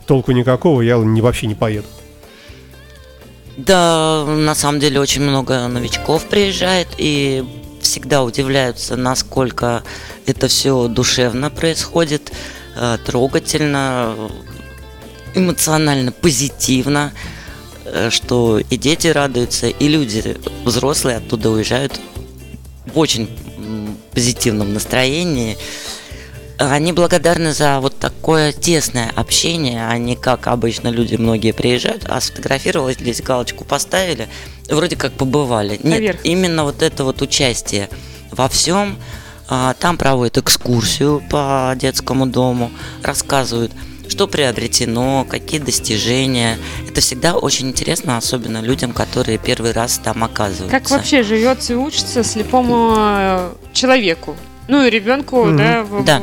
Толку 0.10 0.32
никакого, 0.32 0.82
я 0.82 0.98
не, 0.98 1.22
вообще 1.22 1.46
не 1.46 1.54
поеду. 1.54 1.86
Да, 3.58 4.26
на 4.26 4.56
самом 4.56 4.80
деле 4.80 5.00
очень 5.00 5.22
много 5.22 5.68
новичков 5.68 6.26
приезжает 6.26 6.88
и 6.98 7.46
всегда 7.80 8.24
удивляются, 8.24 8.96
насколько 8.96 9.84
это 10.26 10.48
все 10.48 10.88
душевно 10.88 11.52
происходит, 11.52 12.32
э, 12.76 12.98
трогательно, 13.06 14.16
эмоционально 15.36 16.12
позитивно, 16.12 17.14
э, 17.86 18.10
что 18.10 18.58
и 18.58 18.78
дети 18.78 19.10
радуются, 19.10 19.68
и 19.68 19.88
люди 19.88 20.38
взрослые 20.66 21.18
оттуда 21.18 21.52
уезжают 21.52 22.02
в 22.92 22.98
очень 22.98 23.30
позитивном 24.12 24.74
настроении. 24.74 25.56
Они 26.60 26.92
благодарны 26.92 27.54
за 27.54 27.80
вот 27.80 27.98
такое 28.00 28.52
тесное 28.52 29.10
общение, 29.16 29.88
а 29.88 29.98
не 29.98 30.18
как 30.18 30.48
обычно 30.48 30.90
люди 30.90 31.16
многие 31.16 31.54
приезжают, 31.54 32.06
а 32.10 32.20
сфотографировались, 32.20 32.98
здесь 32.98 33.22
галочку 33.22 33.64
поставили, 33.64 34.28
вроде 34.70 34.98
как 34.98 35.14
побывали. 35.14 35.80
Нет, 35.82 35.84
Наверх. 35.86 36.20
именно 36.26 36.66
вот 36.66 36.82
это 36.82 37.06
вот 37.06 37.22
участие 37.22 37.90
во 38.32 38.50
всем. 38.50 38.98
А, 39.48 39.74
Там 39.76 39.98
проводят 39.98 40.38
экскурсию 40.38 41.24
по 41.30 41.74
детскому 41.78 42.28
дому, 42.28 42.72
рассказывают, 43.04 43.72
что 44.10 44.28
приобретено, 44.28 45.26
какие 45.30 45.62
достижения. 45.62 46.58
Это 46.90 47.00
всегда 47.00 47.36
очень 47.36 47.70
интересно, 47.70 48.18
особенно 48.18 48.60
людям, 48.60 48.92
которые 48.92 49.38
первый 49.38 49.72
раз 49.72 50.00
там 50.04 50.26
оказываются. 50.26 50.78
Как 50.78 50.90
вообще 50.90 51.24
живется 51.24 51.74
и 51.74 51.76
учится 51.78 52.22
слепому 52.26 52.96
э, 52.98 53.54
человеку? 53.72 54.36
Ну 54.70 54.86
и 54.86 54.90
ребенку, 54.92 55.46
Мгм. 55.46 55.58
да, 55.58 55.84
в- 55.84 56.06
Да. 56.06 56.22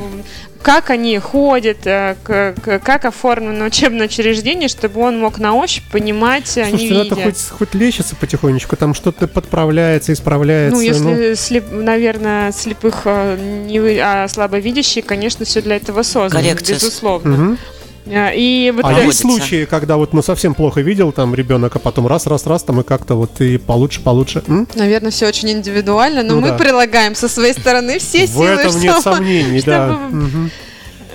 как 0.62 0.90
они 0.90 1.18
ходят, 1.18 1.78
э, 1.84 2.14
к- 2.22 2.54
к- 2.62 2.78
как 2.78 3.04
оформлено 3.04 3.64
учебное 3.66 4.06
учреждение, 4.06 4.68
чтобы 4.68 5.00
он 5.00 5.18
мог 5.18 5.38
на 5.38 5.54
ощупь 5.54 5.82
понимать, 5.90 6.46
Слушайте, 6.48 6.94
ну 6.94 7.00
это 7.02 7.14
видя. 7.16 7.24
хоть, 7.24 7.40
хоть 7.58 7.74
лечится 7.74 8.14
потихонечку, 8.14 8.76
там 8.76 8.94
что-то 8.94 9.26
подправляется, 9.26 10.12
исправляется. 10.12 10.76
Ну, 10.76 10.80
если, 10.80 11.32
слеп- 11.32 11.72
наверное, 11.72 12.52
слепых, 12.52 13.02
э, 13.04 13.36
не 13.66 13.78
а 14.00 14.28
слабовидящие, 14.28 15.02
конечно, 15.02 15.44
все 15.44 15.60
для 15.60 15.76
этого 15.76 16.02
создано, 16.04 16.40
Коррекция 16.42 16.76
безусловно. 16.76 17.30
Мгм. 17.36 17.58
А, 18.08 18.30
И 18.32 18.70
вот 18.70 18.84
А 18.84 18.92
э, 19.00 19.06
есть 19.06 19.20
случаи, 19.20 19.64
когда 19.64 19.96
вот 19.96 20.12
ну 20.12 20.22
совсем 20.22 20.54
плохо 20.54 20.80
видел 20.80 21.12
там 21.12 21.34
ребенок, 21.34 21.74
а 21.76 21.78
потом 21.78 22.06
раз, 22.06 22.26
раз, 22.26 22.46
раз, 22.46 22.62
там 22.62 22.80
и 22.80 22.84
как-то 22.84 23.14
вот 23.16 23.40
и 23.40 23.58
получше, 23.58 24.00
получше. 24.00 24.42
М? 24.46 24.68
Наверное, 24.74 25.10
все 25.10 25.26
очень 25.26 25.50
индивидуально, 25.50 26.22
но 26.22 26.34
Ну 26.34 26.40
мы 26.40 26.48
да. 26.50 26.56
прилагаем 26.58 27.14
со 27.14 27.28
своей 27.28 27.52
стороны 27.52 27.98
все 27.98 28.26
В 28.26 28.30
силы, 28.30 28.46
этом 28.46 28.80
нет 28.80 28.96
чтобы- 29.00 29.16
сомнений, 29.16 29.62
да. 29.62 29.88
чтобы- 29.88 30.16
Мгм. 30.16 30.50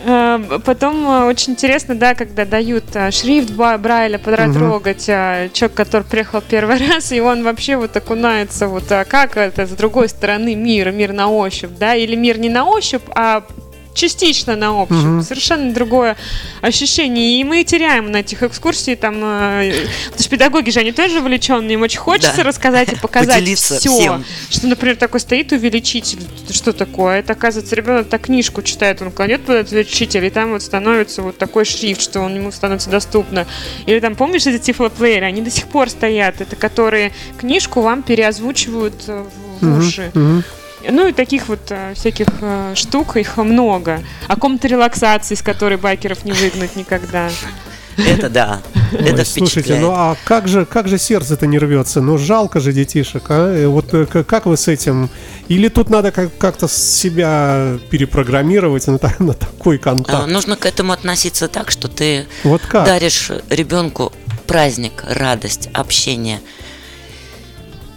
Э, 0.04 0.60
Потом 0.65 1.06
э, 1.08 1.25
очень 1.25 1.54
интересно, 1.54 1.93
да, 1.93 2.15
когда 2.15 2.43
дают 2.43 2.86
э, 2.95 3.12
шрифт 3.12 3.51
Брайля 3.51 4.17
потрогать, 4.17 5.06
э, 5.08 5.49
человек, 5.54 5.77
который 5.77 6.04
приехал 6.04 6.41
первый 6.41 6.77
раз, 6.89 7.12
и 7.12 7.21
он 7.21 7.43
вообще 7.43 7.77
вот 7.77 7.95
окунается, 7.95 8.67
вот 8.67 8.91
а 8.91 9.06
как 9.06 9.38
это 9.38 9.67
с 9.67 9.69
другой 9.69 10.10
стороны 10.10 10.56
мир, 10.56 10.91
мир 10.91 11.13
на 11.13 11.30
ощупь, 11.30 11.69
да, 11.80 11.93
или 11.95 12.15
мир 12.15 12.39
не 12.39 12.49
на 12.49 12.65
ощупь, 12.65 13.04
а 13.13 13.43
частично 13.93 14.56
на 14.56 14.73
ощупь, 14.73 14.91
Мгм. 14.91 15.21
совершенно 15.23 15.73
другое 15.73 16.15
ощущение, 16.62 17.39
и 17.39 17.43
мы 17.43 17.63
теряем 17.63 18.12
на 18.12 18.17
этих 18.17 18.43
экскурсиях, 18.43 18.99
там, 18.99 19.15
э, 19.23 19.86
потому 20.06 20.19
что 20.21 20.30
педагоги 20.30 20.69
же, 20.69 20.80
они 20.80 20.91
тоже 20.91 21.19
увлеченные, 21.19 21.73
им 21.75 21.82
очень 21.82 21.99
хочется 21.99 22.38
Да. 22.38 22.43
рассказать 22.43 22.93
и 22.93 22.95
показать 23.01 23.36
Поделиться 23.36 23.80
все, 23.80 23.89
всем. 23.89 24.25
что, 24.49 24.67
например, 24.67 24.95
такой 24.97 25.19
стоит 25.19 25.51
увеличитель. 25.51 26.19
Что 26.49 26.73
такое? 26.73 27.19
Это, 27.19 27.34
оказывается, 27.34 27.75
ребенок 27.75 28.10
так 28.10 28.21
книжку 28.21 28.62
читает, 28.62 29.01
он 29.01 29.12
кладет 29.12 29.41
под 29.41 29.56
этот 29.56 29.71
увеличитель, 29.73 30.25
и 30.25 30.30
там 30.30 30.51
вот 30.51 30.62
становится 30.62 31.21
вот 31.21 31.38
такой 31.38 31.65
шрифт, 31.65 32.01
что 32.01 32.21
он 32.21 32.36
ему 32.36 32.51
становится 32.51 32.89
доступно. 32.89 33.45
Или 33.86 33.99
там, 33.99 34.15
помнишь 34.15 34.45
эти 34.47 34.58
тифлоплееры? 34.62 35.25
Они 35.25 35.41
до 35.41 35.49
сих 35.51 35.67
пор 35.67 35.89
стоят. 35.89 36.41
Это 36.41 36.56
которые 36.56 37.12
книжку 37.39 37.82
вам 37.82 38.04
переозвучивают 38.04 38.93
э, 39.08 39.25
в 39.62 39.77
уши. 39.80 40.12
Ну 40.89 41.08
и 41.08 41.12
таких 41.13 41.48
вот 41.48 41.60
э, 41.70 41.94
всяких 41.96 42.28
э, 42.41 42.74
штук, 42.76 43.17
их 43.17 43.38
много. 43.38 44.02
О 44.28 44.36
комнате 44.36 44.67
релаксации, 44.70 45.36
с 45.36 45.41
которой 45.41 45.78
байкеров 45.78 46.26
не 46.26 46.32
выгнать 46.32 46.76
никогда. 46.76 47.30
Это 47.98 48.30
да, 48.30 48.62
это 48.94 49.20
Ой, 49.20 49.26
Слушайте, 49.26 49.62
впечатляет. 49.62 49.82
ну 49.82 49.91
а 49.91 50.15
как 50.24 50.48
же, 50.48 50.65
как 50.65 50.88
же 50.88 50.98
сердце-то 50.98 51.46
не 51.46 51.60
рвется? 51.60 52.00
Ну 52.02 52.17
жалко 52.17 52.62
же 52.62 52.72
детишек, 52.72 53.24
а? 53.28 53.67
Вот 53.67 53.94
э, 53.94 54.06
к- 54.06 54.24
как 54.24 54.46
вы 54.46 54.56
с 54.56 54.67
этим? 54.70 55.10
Или 55.50 55.67
тут 55.67 55.89
надо 55.89 56.12
как- 56.12 56.36
как-то 56.38 56.70
себя 56.70 57.78
перепрограммировать 57.89 58.88
на, 58.88 58.98
на 59.20 59.34
такой 59.34 59.76
А, 59.76 59.80
контакт? 59.80 60.28
Нужно 60.28 60.56
к 60.56 60.65
этому 60.65 60.94
относиться 60.94 61.48
так, 61.50 61.70
что 61.70 61.89
ты 61.89 62.26
Вот 62.44 62.62
как? 62.62 62.86
даришь 62.86 63.30
ребенку 63.50 64.13
праздник, 64.48 65.04
радость, 65.08 65.70
общение. 65.74 66.39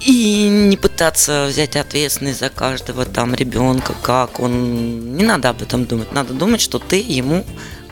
И 0.04 0.48
не 0.48 0.76
пытаться 0.76 1.46
взять 1.48 1.76
ответственность 1.76 2.40
за 2.40 2.50
каждого 2.50 3.06
там 3.06 3.34
ребенка, 3.34 3.94
как 4.02 4.38
он. 4.38 5.16
Не 5.16 5.24
надо 5.24 5.48
об 5.48 5.62
этом 5.62 5.86
думать. 5.86 6.12
Надо 6.12 6.34
думать, 6.34 6.60
что 6.60 6.78
ты 6.78 6.96
ему 6.96 7.44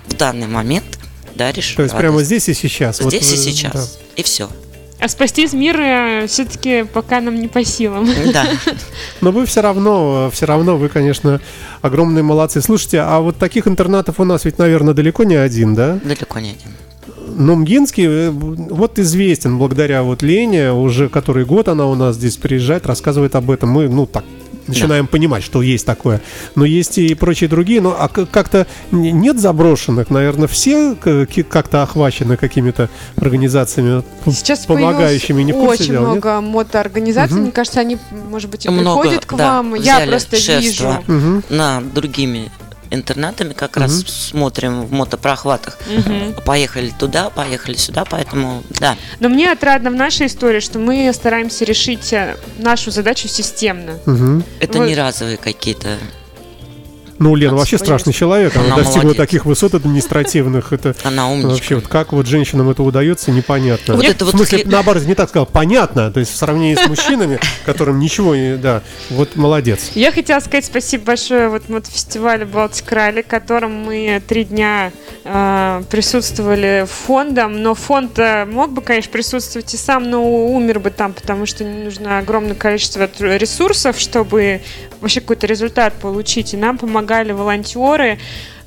в 0.09 0.15
данный 0.15 0.47
момент 0.47 0.85
даришь. 1.35 1.73
То 1.75 1.83
есть 1.83 1.95
радость. 1.95 1.99
прямо 1.99 2.23
здесь 2.23 2.49
и 2.49 2.55
сейчас? 2.55 3.01
Вот, 3.01 3.15
здесь 3.15 3.33
и 3.33 3.37
э, 3.37 3.39
сейчас. 3.39 3.99
И 4.17 4.23
все. 4.23 4.51
А 5.01 5.09
спасти 5.09 5.49
мир 5.53 6.29
все-таки 6.29 6.85
пока 6.85 7.21
нам 7.21 7.41
не 7.41 7.49
по 7.49 7.65
силам. 7.65 8.09
Да. 8.33 8.47
Но 9.21 9.33
вы 9.33 9.47
все 9.47 9.61
равно, 9.61 10.31
все 10.33 10.47
равно, 10.47 10.77
вы, 10.77 10.89
конечно, 10.89 11.41
огромные 11.81 12.23
молодцы. 12.23 12.61
Слушайте, 12.61 13.01
а 13.01 13.19
вот 13.21 13.37
таких 13.37 13.67
интернатов 13.67 14.21
у 14.21 14.25
нас 14.25 14.45
ведь, 14.45 14.59
наверное, 14.59 14.95
далеко 14.95 15.25
не 15.25 15.35
один, 15.35 15.75
да? 15.75 15.99
Далеко 16.05 16.39
не 16.39 16.51
один. 16.51 16.73
Но 17.35 17.57
Мгинский 17.57 18.07
э, 18.07 18.31
вот 18.31 18.99
известен 18.99 19.59
благодаря 19.59 20.03
вот 20.03 20.23
Лене, 20.23 20.73
уже 20.73 21.09
который 21.09 21.45
год 21.45 21.69
она 21.69 21.87
у 21.87 21.95
нас 21.95 22.17
здесь 22.17 22.37
приезжает, 22.37 22.87
рассказывает 22.87 23.35
об 23.35 23.51
этом. 23.51 23.71
Мы, 23.71 23.89
ну, 23.89 24.07
так 24.07 24.25
начинаем 24.67 25.07
понимать, 25.07 25.43
что 25.43 25.63
есть 25.63 25.87
такое. 25.87 26.21
Но 26.55 26.65
есть 26.65 26.99
и 26.99 27.15
прочие 27.15 27.49
другие. 27.49 27.81
Но 27.81 27.97
а 27.99 28.09
как-то 28.09 28.67
нет 28.91 29.39
заброшенных, 29.39 30.11
наверное, 30.11 30.49
все 30.49 30.95
как-то 30.95 31.83
охвачены 31.83 32.37
какими-то 32.37 32.89
организациями, 33.17 34.03
Сейчас 34.27 34.61
помогающими. 34.67 35.43
Не 35.43 35.53
в 35.53 35.57
появилось 35.57 35.79
курсе 35.79 35.83
очень 35.85 35.93
дела, 35.95 36.15
нет? 36.15 36.25
много 36.25 36.41
мотоорганизаций. 36.41 37.35
Мгм. 37.35 37.43
Мне 37.45 37.53
кажется, 37.53 37.81
они, 37.81 37.99
может 38.31 38.51
быть, 38.51 38.67
и 38.67 38.69
Много, 38.69 39.03
приходят 39.03 39.27
к 39.27 39.35
да, 39.35 39.57
вам. 39.57 39.75
Я 39.75 40.01
просто 40.07 40.37
шефство. 40.37 40.61
вижу. 40.61 41.05
Мгм. 41.07 41.45
на 41.51 41.83
другими 41.95 42.51
интернатами 42.93 43.53
как 43.53 43.77
раз 43.77 43.99
Мгм. 43.99 44.07
смотрим 44.07 44.83
в 44.87 44.93
мотопрохватах. 44.93 45.79
Мгм. 45.89 46.35
Поехали 46.45 46.93
туда, 46.99 47.31
поехали 47.31 47.75
сюда, 47.77 48.05
поэтому 48.05 48.63
да. 48.71 48.97
Но 49.21 49.29
мне 49.29 49.51
отрадно 49.51 49.91
в 49.91 49.95
нашей 49.95 50.27
истории, 50.27 50.61
что 50.61 50.79
мы 50.79 51.11
стараемся 51.15 51.65
решить 51.65 52.13
э, 52.13 52.37
нашу 52.59 52.91
задачу 52.91 53.29
системно. 53.29 53.99
Мгм. 54.07 54.45
Это 54.61 54.79
Вот. 54.79 54.87
не 54.89 54.95
разовые 54.95 55.37
какие-то. 55.37 55.97
Ну, 57.23 57.35
Лена 57.37 57.55
вообще 57.55 57.79
страшный 57.79 58.13
человек. 58.13 58.57
Она, 58.57 58.67
Она 58.67 58.77
достигла 58.77 59.03
молодец. 59.03 59.17
таких 59.19 59.45
высот 59.47 59.75
административных. 59.75 60.73
Это 60.73 60.95
Она 61.05 61.29
умничка. 61.31 61.51
вообще 61.51 61.75
вот 61.77 61.87
как 61.87 62.13
вот 62.13 62.27
женщинам 62.27 62.69
это 62.71 62.83
удается, 62.83 63.31
непонятно. 63.31 63.95
Вот 63.95 64.05
в 64.05 64.09
это 64.09 64.25
вот 64.25 64.35
смысле, 64.35 64.59
хле- 64.59 64.69
наоборот, 64.69 65.05
не 65.05 65.15
так 65.15 65.29
сказал, 65.29 65.47
понятно. 65.47 66.11
То 66.11 66.21
есть 66.21 66.33
в 66.33 66.37
сравнении 66.37 66.75
с 66.75 66.87
мужчинами, 66.89 67.39
которым 67.65 67.99
ничего 68.01 68.35
не... 68.35 68.57
Да, 68.57 68.83
вот 69.11 69.37
молодец. 69.37 69.93
Я 69.95 70.11
хотела 70.11 70.41
сказать 70.41 70.65
спасибо 70.65 71.05
большое 71.05 71.49
вот 71.49 71.69
мотофестивалю 71.69 72.47
Балтик 72.47 72.91
Ралли, 72.91 73.23
в 73.23 73.27
котором 73.27 73.73
мы 73.85 74.21
три 74.27 74.45
дня 74.45 74.91
э, 75.25 75.83
присутствовали 75.91 76.87
фондом, 76.89 77.63
но 77.63 77.75
фонд 77.75 78.19
э, 78.19 78.45
мог 78.47 78.73
бы, 78.73 78.83
конечно, 78.83 79.13
присутствовать 79.13 79.73
и 79.75 79.77
сам, 79.77 80.11
но 80.11 80.25
умер 80.47 80.81
бы 80.81 80.91
там, 80.91 81.13
потому 81.13 81.47
что 81.47 81.65
нужно 81.65 82.19
огромное 82.19 82.55
количество 82.55 83.09
ресурсов, 83.37 83.99
чтобы 83.99 84.61
вообще 85.01 85.21
какой-то 85.21 85.47
результат 85.47 85.95
получить. 85.95 86.55
И 86.55 86.57
нам 86.57 86.79
помогали 86.79 87.12
волонтеры. 87.13 88.13
э, 88.13 88.19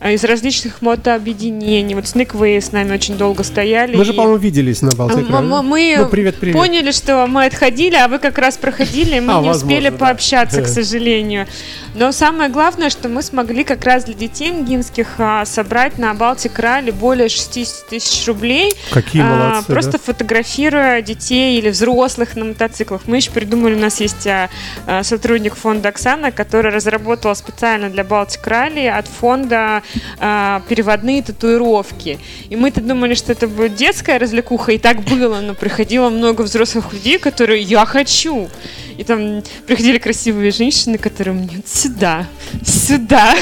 из 0.03 0.23
различных 0.23 0.81
мотообъединений. 0.81 1.95
Вот 1.95 2.03
Snake 2.05 2.62
с 2.62 2.71
нами 2.71 2.93
очень 2.93 3.17
долго 3.17 3.43
стояли. 3.43 3.95
Мы 3.95 4.05
же, 4.05 4.13
и- 4.13 4.15
по-моему, 4.15 4.38
виделись 4.38 4.81
на 4.81 4.91
Балтике. 4.91 5.21
М- 5.21 5.36
м- 5.53 5.65
Мы 5.65 5.95
Ну, 5.97 6.08
привет, 6.08 6.36
привет. 6.39 6.55
поняли, 6.55 6.91
что 6.91 7.25
мы 7.27 7.45
отходили, 7.45 7.95
а 7.95 8.08
вы 8.08 8.19
как 8.19 8.38
раз 8.38 8.58
проходили, 8.58 9.15
и 9.17 9.19
мы 9.19 9.34
А, 9.34 9.41
не 9.41 9.47
возможно, 9.47 9.67
успели 9.67 9.89
да. 9.89 9.97
пообщаться, 9.97 10.62
к 10.62 10.67
сожалению. 10.67 11.47
Но 11.95 12.12
самое 12.12 12.49
главное, 12.49 12.89
что 12.89 13.08
мы 13.10 13.21
смогли 13.21 13.63
как 13.63 13.84
раз 13.86 14.03
для 14.03 14.13
детей 14.13 14.51
мгинских 14.51 15.08
а, 15.17 15.45
собрать 15.45 15.97
на 15.97 16.13
Балтик 16.13 16.60
Ралли 16.60 16.91
более 16.91 17.29
60 17.29 17.88
тысяч 17.88 18.27
рублей, 18.27 18.73
Какие 18.91 19.21
а, 19.21 19.25
молодцы, 19.25 19.71
просто 19.71 19.91
да. 19.93 19.97
фотографируя 19.99 21.01
детей 21.01 21.58
или 21.58 21.69
взрослых 21.69 22.36
на 22.36 22.45
мотоциклах. 22.45 23.03
Мы 23.08 23.17
еще 23.17 23.31
придумали, 23.31 23.75
у 23.75 23.79
нас 23.79 24.01
есть 24.01 24.27
а, 24.27 24.49
а, 24.86 25.03
сотрудник 25.03 25.55
фонда 25.55 25.89
Оксана, 25.89 26.31
который 26.31 26.71
разработала 26.71 27.34
специально 27.34 27.89
для 27.89 28.03
Балтик 28.03 28.45
Ралли 28.45 28.86
от 28.88 29.08
фонда 29.08 29.81
а, 30.19 30.61
переводные 30.69 31.21
татуировки. 31.21 32.19
И 32.49 32.55
мы-то 32.55 32.81
думали, 32.81 33.13
что 33.13 33.31
это 33.31 33.47
будет 33.47 33.75
детская 33.75 34.17
развлекуха, 34.19 34.71
и 34.71 34.77
так 34.77 35.01
было, 35.01 35.41
но 35.41 35.53
приходило 35.53 36.09
много 36.09 36.41
взрослых 36.41 36.93
людей, 36.93 37.19
которые 37.19 37.61
«я 37.61 37.85
хочу». 37.85 38.49
И 38.97 39.03
там 39.03 39.43
приходили 39.67 39.97
красивые 39.97 40.51
женщины, 40.51 40.97
которые 40.97 41.34
мне 41.34 41.62
сюда, 41.65 42.27
сюда. 42.63 43.34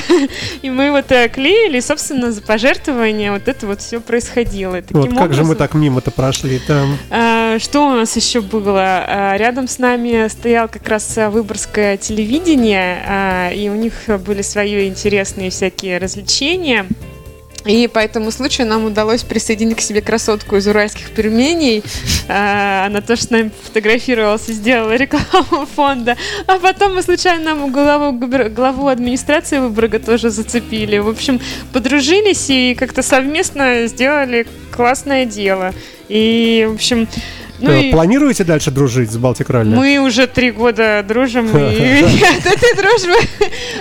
И 0.61 0.69
мы 0.69 0.91
вот 0.91 1.07
клеили, 1.31 1.77
и, 1.77 1.81
собственно, 1.81 2.31
за 2.31 2.41
пожертвования 2.41 3.31
вот 3.31 3.47
это 3.47 3.67
вот 3.67 3.81
все 3.81 3.99
происходило. 3.99 4.77
И 4.77 4.81
Вот 4.89 5.03
таким 5.03 5.17
как 5.17 5.33
же 5.33 5.41
мы 5.41 5.49
образом- 5.51 5.57
так 5.57 5.73
мимо-то 5.75 6.11
прошли 6.11 6.59
там. 6.59 6.97
а, 7.09 7.59
Что 7.59 7.87
у 7.87 7.91
нас 7.95 8.15
еще 8.15 8.41
было? 8.41 8.81
А, 9.07 9.37
Рядом 9.37 9.67
с 9.67 9.79
нами 9.79 10.27
стоял 10.27 10.67
как 10.67 10.87
раз 10.87 11.17
а, 11.17 11.29
выборгское 11.29 11.97
телевидение, 11.97 13.51
и 13.55 13.69
у 13.69 13.75
них 13.75 13.93
были 14.25 14.41
свои 14.41 14.87
интересные 14.87 15.49
всякие 15.49 15.97
развлечения. 15.97 16.85
И 17.65 17.87
по 17.87 17.99
этому 17.99 18.31
случаю 18.31 18.67
нам 18.67 18.85
удалось 18.85 19.23
присоединить 19.23 19.77
к 19.77 19.81
себе 19.81 20.01
красотку 20.01 20.57
из 20.57 20.67
уральских 20.67 21.11
пельменей. 21.11 21.83
А, 22.27 22.85
Она 22.87 23.01
тоже 23.01 23.23
с 23.23 23.29
нами 23.29 23.51
фотографировалась 23.63 24.49
и 24.49 24.53
сделала 24.53 24.95
рекламу 24.95 25.65
фонда. 25.75 26.17
А 26.47 26.59
потом 26.59 26.95
мы 26.95 27.01
случайно 27.01 27.55
главу, 27.69 28.17
губер- 28.17 28.49
главу 28.49 28.87
администрации 28.87 29.59
Выборга 29.59 29.99
тоже 29.99 30.29
зацепили. 30.29 30.97
В 30.97 31.07
общем, 31.07 31.39
подружились 31.71 32.49
и 32.49 32.75
как-то 32.75 33.01
совместно 33.01 33.87
сделали 33.87 34.45
классное 34.71 35.25
дело. 35.25 35.73
И, 36.09 36.67
в 36.69 36.73
общем, 36.73 37.07
ну 37.59 37.71
Э, 37.71 37.83
и 37.83 37.91
Планируете 37.91 38.43
дальше 38.43 38.71
дружить 38.71 39.11
с 39.11 39.17
Балтик 39.17 39.49
Ралли? 39.49 39.73
мы 39.73 39.99
уже 39.99 40.27
три 40.27 40.51
года 40.51 41.03
дружим, 41.07 41.45
и 41.47 42.03
от 42.37 42.45
этой 42.45 42.75
дружбы, 42.75 43.15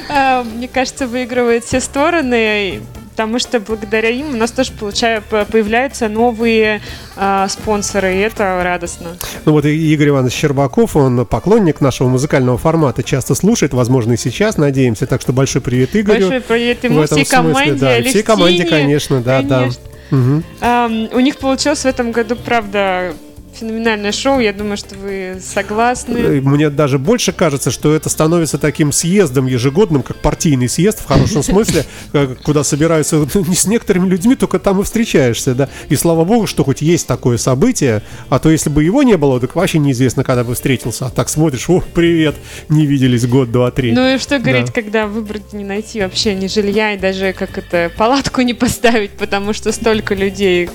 а, 0.09 0.45
мне 0.45 0.68
кажется, 0.68 1.07
выигрывают 1.09 1.64
все 1.64 1.81
стороны, 1.81 2.81
потому 3.12 3.38
что 3.38 3.61
благодаря 3.61 4.09
им 4.09 4.31
у 4.31 4.37
нас 4.37 4.51
тоже 4.51 4.72
получаю, 4.72 5.22
по- 5.22 5.44
появляются 5.44 6.09
новые 6.09 6.81
а, 7.14 7.46
спонсоры, 7.48 8.16
и 8.16 8.18
это 8.18 8.61
радостно. 8.64 9.16
Ну 9.44 9.53
вот 9.53 9.64
Игорь 9.66 10.09
Иванович 10.09 10.33
Щербаков, 10.33 10.96
он 10.96 11.27
поклонник 11.27 11.81
нашего 11.81 12.09
музыкального 12.09 12.57
формата, 12.57 13.03
часто 13.03 13.35
слушает, 13.35 13.75
возможно, 13.75 14.14
и 14.14 14.16
сейчас, 14.16 14.57
надеемся. 14.57 15.07
Так 15.07 15.20
что 15.20 15.33
большой 15.33 15.61
привет 15.61 15.94
Игорю. 15.94 16.29
Большой 16.29 16.40
привет 16.40 16.81
в 16.81 16.85
ему, 16.85 17.03
этом 17.03 17.18
всей 17.18 17.27
смысле, 17.27 17.53
команде, 17.55 17.72
да, 17.75 17.98
и 17.98 18.03
всей 18.05 18.22
команде, 18.22 18.64
конечно, 18.64 19.20
да, 19.20 19.42
да. 19.42 19.59
конечно. 19.61 19.83
Мгм. 20.11 20.44
Ам, 20.61 21.09
у 21.12 21.20
них 21.20 21.37
получилось 21.37 21.81
в 21.81 21.87
этом 21.87 22.12
году, 22.12 22.37
правда, 22.37 23.14
феноменальное 23.62 24.12
шоу. 24.12 24.40
Я 24.40 24.53
думаю, 24.53 24.77
что 24.77 24.96
вы 24.96 25.40
согласны. 25.40 26.40
Мне 26.40 26.68
даже 26.68 26.98
больше 26.98 27.33
кажется, 27.33 27.70
что 27.70 27.94
это 27.94 28.09
становится 28.09 28.59
таким 28.59 28.90
съездом 28.90 29.46
ежегодным, 29.46 30.03
как 30.03 30.16
партийный 30.16 30.68
съезд 30.68 31.01
в 31.01 31.07
хорошем 31.07 31.42
смысле, 31.42 31.85
э, 32.12 32.35
куда 32.42 32.64
собираются 32.64 33.16
ну, 33.35 33.44
не 33.46 33.55
с 33.55 33.66
некоторыми 33.66 34.09
людьми, 34.09 34.35
только 34.35 34.59
там 34.59 34.81
и 34.81 34.85
встречаешься, 34.85 35.55
да. 35.55 35.68
И 35.88 35.96
слава 35.96 36.25
богу, 36.25 36.46
что 36.46 36.64
хоть 36.64 36.83
есть 36.83 37.07
такое 37.07 37.37
событие, 37.37 38.03
а 38.29 38.38
то 38.40 38.51
если 38.51 38.68
бы 38.68 38.83
его 38.83 39.05
не 39.05 39.16
было, 39.16 39.38
так 39.38 39.55
вообще 39.55 39.79
неизвестно, 39.79 40.25
когда 40.25 40.42
бы 40.42 40.55
встретился. 40.55 41.07
А 41.07 41.11
так 41.11 41.29
смотришь, 41.29 41.70
о, 41.70 41.81
привет, 41.94 42.35
не 42.68 42.87
виделись 42.87 43.27
год, 43.27 43.53
два, 43.53 43.70
три. 43.70 43.92
Ну 43.92 44.14
и 44.14 44.18
что 44.18 44.40
говорить, 44.40 44.66
Да. 44.66 44.72
когда 44.72 45.07
выбрать 45.07 45.53
не 45.53 45.64
найти 45.64 46.01
вообще 46.03 46.35
ни 46.35 46.48
жилья 46.48 46.94
и 46.94 46.98
даже 46.98 47.33
как 47.33 47.59
это 47.59 47.92
палатку 47.96 48.40
не 48.42 48.55
поставить, 48.55 49.12
потому 49.12 49.53
что 49.53 49.70
столько 49.70 50.14
людей. 50.14 50.68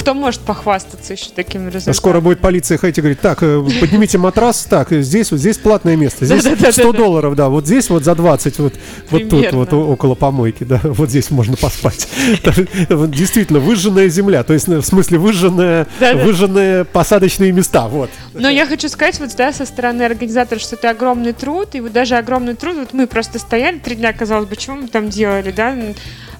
Кто 0.00 0.14
может 0.14 0.40
похвастаться 0.40 1.12
еще 1.12 1.26
таким 1.34 1.66
результатом? 1.66 1.92
Скоро 1.92 2.20
будет 2.22 2.40
полиция 2.40 2.78
ходить 2.78 2.96
и 2.96 3.00
говорить, 3.02 3.20
так, 3.20 3.42
э, 3.42 3.62
поднимите 3.80 4.16
матрас, 4.16 4.64
так, 4.64 4.92
э, 4.92 5.02
здесь, 5.02 5.30
вот 5.30 5.40
здесь 5.40 5.58
платное 5.58 5.94
место, 5.94 6.24
здесь 6.24 6.42
Да-да-да-да-да. 6.42 6.72
100 6.72 6.92
долларов, 6.92 7.36
да, 7.36 7.50
вот 7.50 7.66
здесь 7.66 7.90
вот 7.90 8.02
за 8.02 8.14
20, 8.14 8.58
вот, 8.60 8.74
вот 9.10 9.28
тут, 9.28 9.52
вот 9.52 9.72
около 9.74 10.14
помойки, 10.14 10.64
да, 10.64 10.80
вот 10.84 11.10
здесь 11.10 11.30
можно 11.30 11.54
поспать. 11.56 12.08
Действительно, 12.88 13.58
выжженная 13.58 14.08
земля, 14.08 14.42
то 14.42 14.54
есть, 14.54 14.68
ну, 14.68 14.80
в 14.80 14.86
смысле, 14.86 15.18
выжженная, 15.18 15.86
выжженные 16.00 16.86
посадочные 16.86 17.52
места, 17.52 17.86
вот. 17.86 18.08
Но 18.32 18.48
я 18.48 18.66
хочу 18.66 18.88
сказать, 18.88 19.20
вот 19.20 19.30
да, 19.36 19.52
со 19.52 19.66
стороны 19.66 20.02
организатора, 20.04 20.58
что 20.58 20.76
это 20.76 20.88
огромный 20.90 21.34
труд, 21.34 21.74
и 21.74 21.80
вот 21.80 21.92
даже 21.92 22.16
огромный 22.16 22.54
труд, 22.54 22.76
вот 22.76 22.94
мы 22.94 23.06
просто 23.06 23.38
стояли 23.38 23.78
три 23.78 23.96
дня, 23.96 24.14
казалось 24.14 24.48
бы, 24.48 24.56
чего 24.56 24.76
мы 24.76 24.88
там 24.88 25.10
делали, 25.10 25.50
да, 25.50 25.76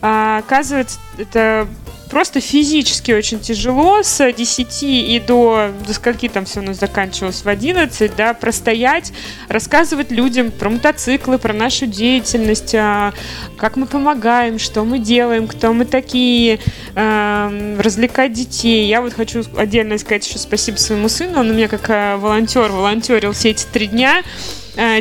а, 0.03 0.39
оказывается, 0.39 0.99
это 1.19 1.69
просто 2.11 2.41
физически 2.41 3.13
очень 3.13 3.39
тяжело 3.39 4.03
с 4.03 4.33
10 4.33 4.83
и 4.83 5.23
до, 5.25 5.71
до 5.87 5.95
скольки 5.95 6.29
там 6.29 6.45
все 6.45 6.61
у 6.61 6.63
нас 6.63 6.79
заканчивалось, 6.79 7.45
в 7.45 7.49
11, 7.49 8.17
да, 8.17 8.35
простоять, 8.35 9.13
рассказывать 9.49 10.11
людям 10.11 10.51
про 10.51 10.71
мотоциклы, 10.71 11.39
про 11.39 11.53
нашу 11.53 11.87
деятельность, 11.87 12.75
а, 12.75 13.13
как 13.57 13.77
мы 13.77 13.87
помогаем, 13.87 14.59
что 14.59 14.85
мы 14.85 14.99
делаем, 14.99 15.47
кто 15.47 15.73
мы 15.73 15.85
такие, 15.85 16.59
эм, 16.97 17.79
развлекать 17.81 18.33
детей. 18.33 18.89
Я 18.89 19.03
вот 19.03 19.13
хочу 19.13 19.45
отдельно 19.57 19.97
сказать 19.99 20.27
еще 20.27 20.39
спасибо 20.39 20.77
своему 20.77 21.09
сыну, 21.09 21.41
он 21.41 21.51
у 21.51 21.55
меня 21.55 21.69
как 21.69 21.89
э, 21.91 22.17
волонтер 22.17 22.73
волонтерил 22.73 23.33
все 23.33 23.51
эти 23.51 23.65
три 23.67 23.87
дня, 23.87 24.23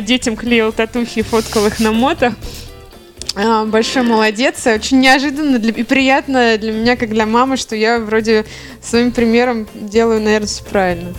детям 0.02 0.36
клеил 0.36 0.72
татухи 0.72 1.22
фоткал 1.22 1.66
их 1.66 1.80
на 1.80 1.92
мотах. 1.92 2.34
А, 3.42 3.64
Большой 3.64 4.02
молодец. 4.02 4.66
Очень 4.66 5.00
неожиданно 5.00 5.58
для- 5.58 5.72
и 5.72 5.82
приятно 5.82 6.58
для 6.58 6.72
меня, 6.72 6.96
как 6.96 7.08
для 7.10 7.24
мамы, 7.26 7.56
что 7.56 7.74
я 7.74 7.98
вроде 7.98 8.44
своим 8.82 9.12
примером 9.12 9.66
делаю, 9.74 10.20
наверное, 10.20 10.46
все 10.46 10.62
правильно. 10.64 11.14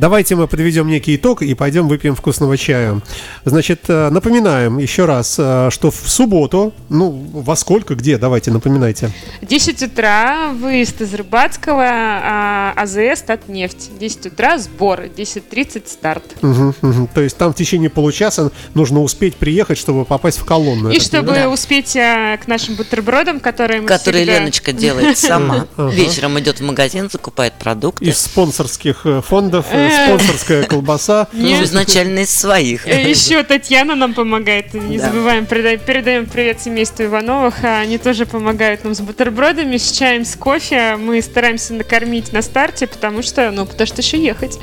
Давайте 0.00 0.34
мы 0.34 0.48
подведем 0.48 0.88
некий 0.88 1.16
итог 1.16 1.42
и 1.42 1.54
пойдем 1.54 1.86
выпьем 1.86 2.14
вкусного 2.16 2.56
чая. 2.56 3.00
Значит, 3.44 3.82
э, 3.88 4.08
напоминаем 4.08 4.78
еще 4.78 5.04
раз, 5.04 5.36
э, 5.38 5.68
что 5.70 5.90
в 5.90 6.08
субботу, 6.08 6.72
ну, 6.88 7.10
во 7.10 7.54
сколько, 7.54 7.94
где, 7.94 8.16
давайте 8.16 8.50
напоминайте. 8.50 9.10
10 9.42 9.82
утра, 9.82 10.48
выезд 10.52 11.00
из 11.02 11.12
Рыбацкого, 11.12 11.84
а, 11.86 12.72
АЗС, 12.76 13.22
Татнефть. 13.26 13.90
10 13.98 14.26
утра, 14.26 14.58
сбор, 14.58 15.02
10.30 15.14 15.88
старт. 15.88 16.24
Мгм, 16.40 16.74
мгм. 16.80 17.06
То 17.08 17.20
есть 17.20 17.36
там 17.36 17.52
в 17.52 17.56
течение 17.56 17.90
получаса 17.90 18.50
нужно 18.74 19.02
успеть 19.02 19.36
приехать, 19.36 19.76
чтобы 19.76 20.06
попасть 20.06 20.38
в 20.38 20.44
колонну. 20.46 20.90
И 20.90 20.98
чтобы 20.98 21.28
понимаю? 21.28 21.50
успеть 21.50 21.94
а, 21.96 22.38
к 22.38 22.46
нашим 22.48 22.74
бутербродам, 22.76 23.38
которые 23.38 23.82
мы 23.82 23.86
Которые 23.86 24.24
всегда- 24.24 24.38
Леночка 24.40 24.72
делает 24.72 25.18
сама. 25.18 25.66
Вечером 25.76 26.38
идет 26.40 26.60
в 26.60 26.64
магазин, 26.64 27.10
закупает 27.10 27.52
продукты. 27.54 28.06
Из 28.06 28.18
спонсорских 28.18 29.04
э, 29.04 29.20
фондов 29.20 29.66
э, 29.70 29.89
Э. 29.89 29.89
спонсорская 29.90 30.64
колбаса. 30.64 31.28
Ну, 31.32 31.62
изначально 31.62 32.20
из 32.20 32.30
своих. 32.30 32.86
Э, 32.86 33.08
Еще 33.08 33.42
Татьяна 33.42 33.94
нам 33.94 34.14
помогает. 34.14 34.72
Не 34.74 34.98
забываем, 34.98 35.46
передаем 35.46 36.26
привет 36.26 36.60
семейству 36.60 37.04
Ивановых. 37.04 37.64
а 37.64 37.80
Они 37.80 37.98
тоже 37.98 38.26
помогают 38.26 38.84
нам 38.84 38.94
с 38.94 39.00
бутербродами, 39.00 39.76
с 39.76 39.90
чаем, 39.92 40.24
с 40.24 40.36
кофе. 40.36 40.96
Мы 40.96 41.20
стараемся 41.22 41.74
накормить 41.74 42.32
на 42.32 42.42
старте, 42.42 42.86
потому 42.86 43.22
что, 43.22 43.50
ну, 43.50 43.66
потому 43.66 43.86
что 43.86 44.00
еще 44.00 44.22
ехать. 44.22 44.58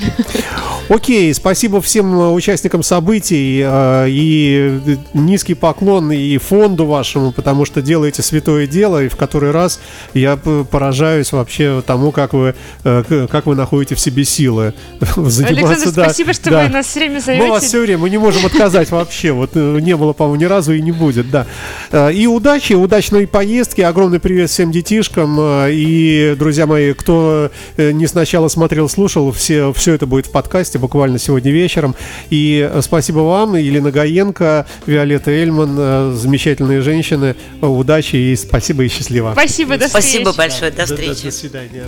Окей, 0.90 1.34
спасибо 1.34 1.82
всем 1.82 2.13
э, 2.20 2.32
участникам 2.32 2.84
событий 2.84 3.62
э, 3.63 4.06
и 4.10 4.98
низкий 5.13 5.54
поклон 5.54 6.12
и 6.12 6.38
фонду 6.38 6.86
вашему, 6.86 7.32
потому 7.32 7.66
что 7.66 7.82
делаете 7.82 8.22
святое 8.22 8.68
дело, 8.68 9.04
и 9.04 9.08
в 9.10 9.16
который 9.16 9.52
раз 9.52 9.80
я 10.13 10.38
поражаюсь 10.38 11.32
вообще 11.32 11.84
тому, 11.86 12.12
как 12.12 12.34
вы, 12.34 12.56
как 12.84 13.46
вы 13.46 13.56
находите 13.56 13.96
в 13.96 14.00
себе 14.00 14.24
силы 14.24 14.74
заниматься. 15.15 15.67
Александр, 15.72 15.91
да, 15.96 16.04
спасибо, 16.06 16.34
что 16.34 16.50
да. 16.50 16.63
вы 16.63 16.70
нас 16.70 16.86
все 16.88 17.00
время 17.00 17.13
Мы 17.15 17.20
вас 17.20 17.26
зовете. 17.62 17.67
все 17.67 17.82
время, 17.82 17.98
мы 18.00 18.10
не 18.10 18.17
можем 18.17 18.46
отказать 18.46 18.89
вообще. 18.91 19.32
Вот 19.32 19.52
э, 19.56 19.80
не 19.82 19.96
было, 19.96 20.13
по-моему, 20.13 20.41
ни 20.41 20.46
разу 20.46 20.74
и 20.74 20.82
не 20.82 20.91
будет, 20.91 21.30
да. 21.30 21.46
Э, 21.91 22.12
И 22.13 22.28
удачи, 22.28 22.74
удачной 22.74 23.28
поездки. 23.28 23.82
Огромный 23.82 24.20
привет 24.20 24.50
всем 24.50 24.72
детишкам. 24.72 25.38
э, 25.39 25.70
И, 25.74 26.36
друзья 26.38 26.65
мои, 26.67 26.93
кто 26.93 27.52
не 27.78 28.08
сначала 28.08 28.48
смотрел, 28.48 28.89
слушал, 28.89 29.32
все, 29.32 29.74
все 29.74 29.93
это 29.93 30.06
будет 30.06 30.28
в 30.28 30.32
подкасте 30.32 30.78
буквально 30.80 31.20
сегодня 31.20 31.52
вечером. 31.52 31.96
И 32.30 32.70
спасибо 32.82 33.20
вам, 33.20 33.56
Елена 33.56 33.91
Гаенко, 33.91 34.65
Виолетта 34.86 35.32
Эльман, 35.32 36.15
замечательные 36.15 36.82
женщины. 36.82 37.36
Удачи 37.62 38.15
и 38.15 38.36
спасибо 38.36 38.84
и 38.84 38.88
счастливо. 38.89 39.32
Спасибо, 39.34 39.78
до 39.78 39.88
встречи. 39.88 40.06
Спасибо 40.08 40.34
большое, 40.34 40.72
до 40.72 40.78
До- 40.78 40.88
до- 40.88 40.96
встречи. 40.96 41.24
До 41.26 41.32
свидания. 41.32 41.84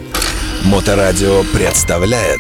Моторадио 0.66 1.44
представляет 1.54 2.40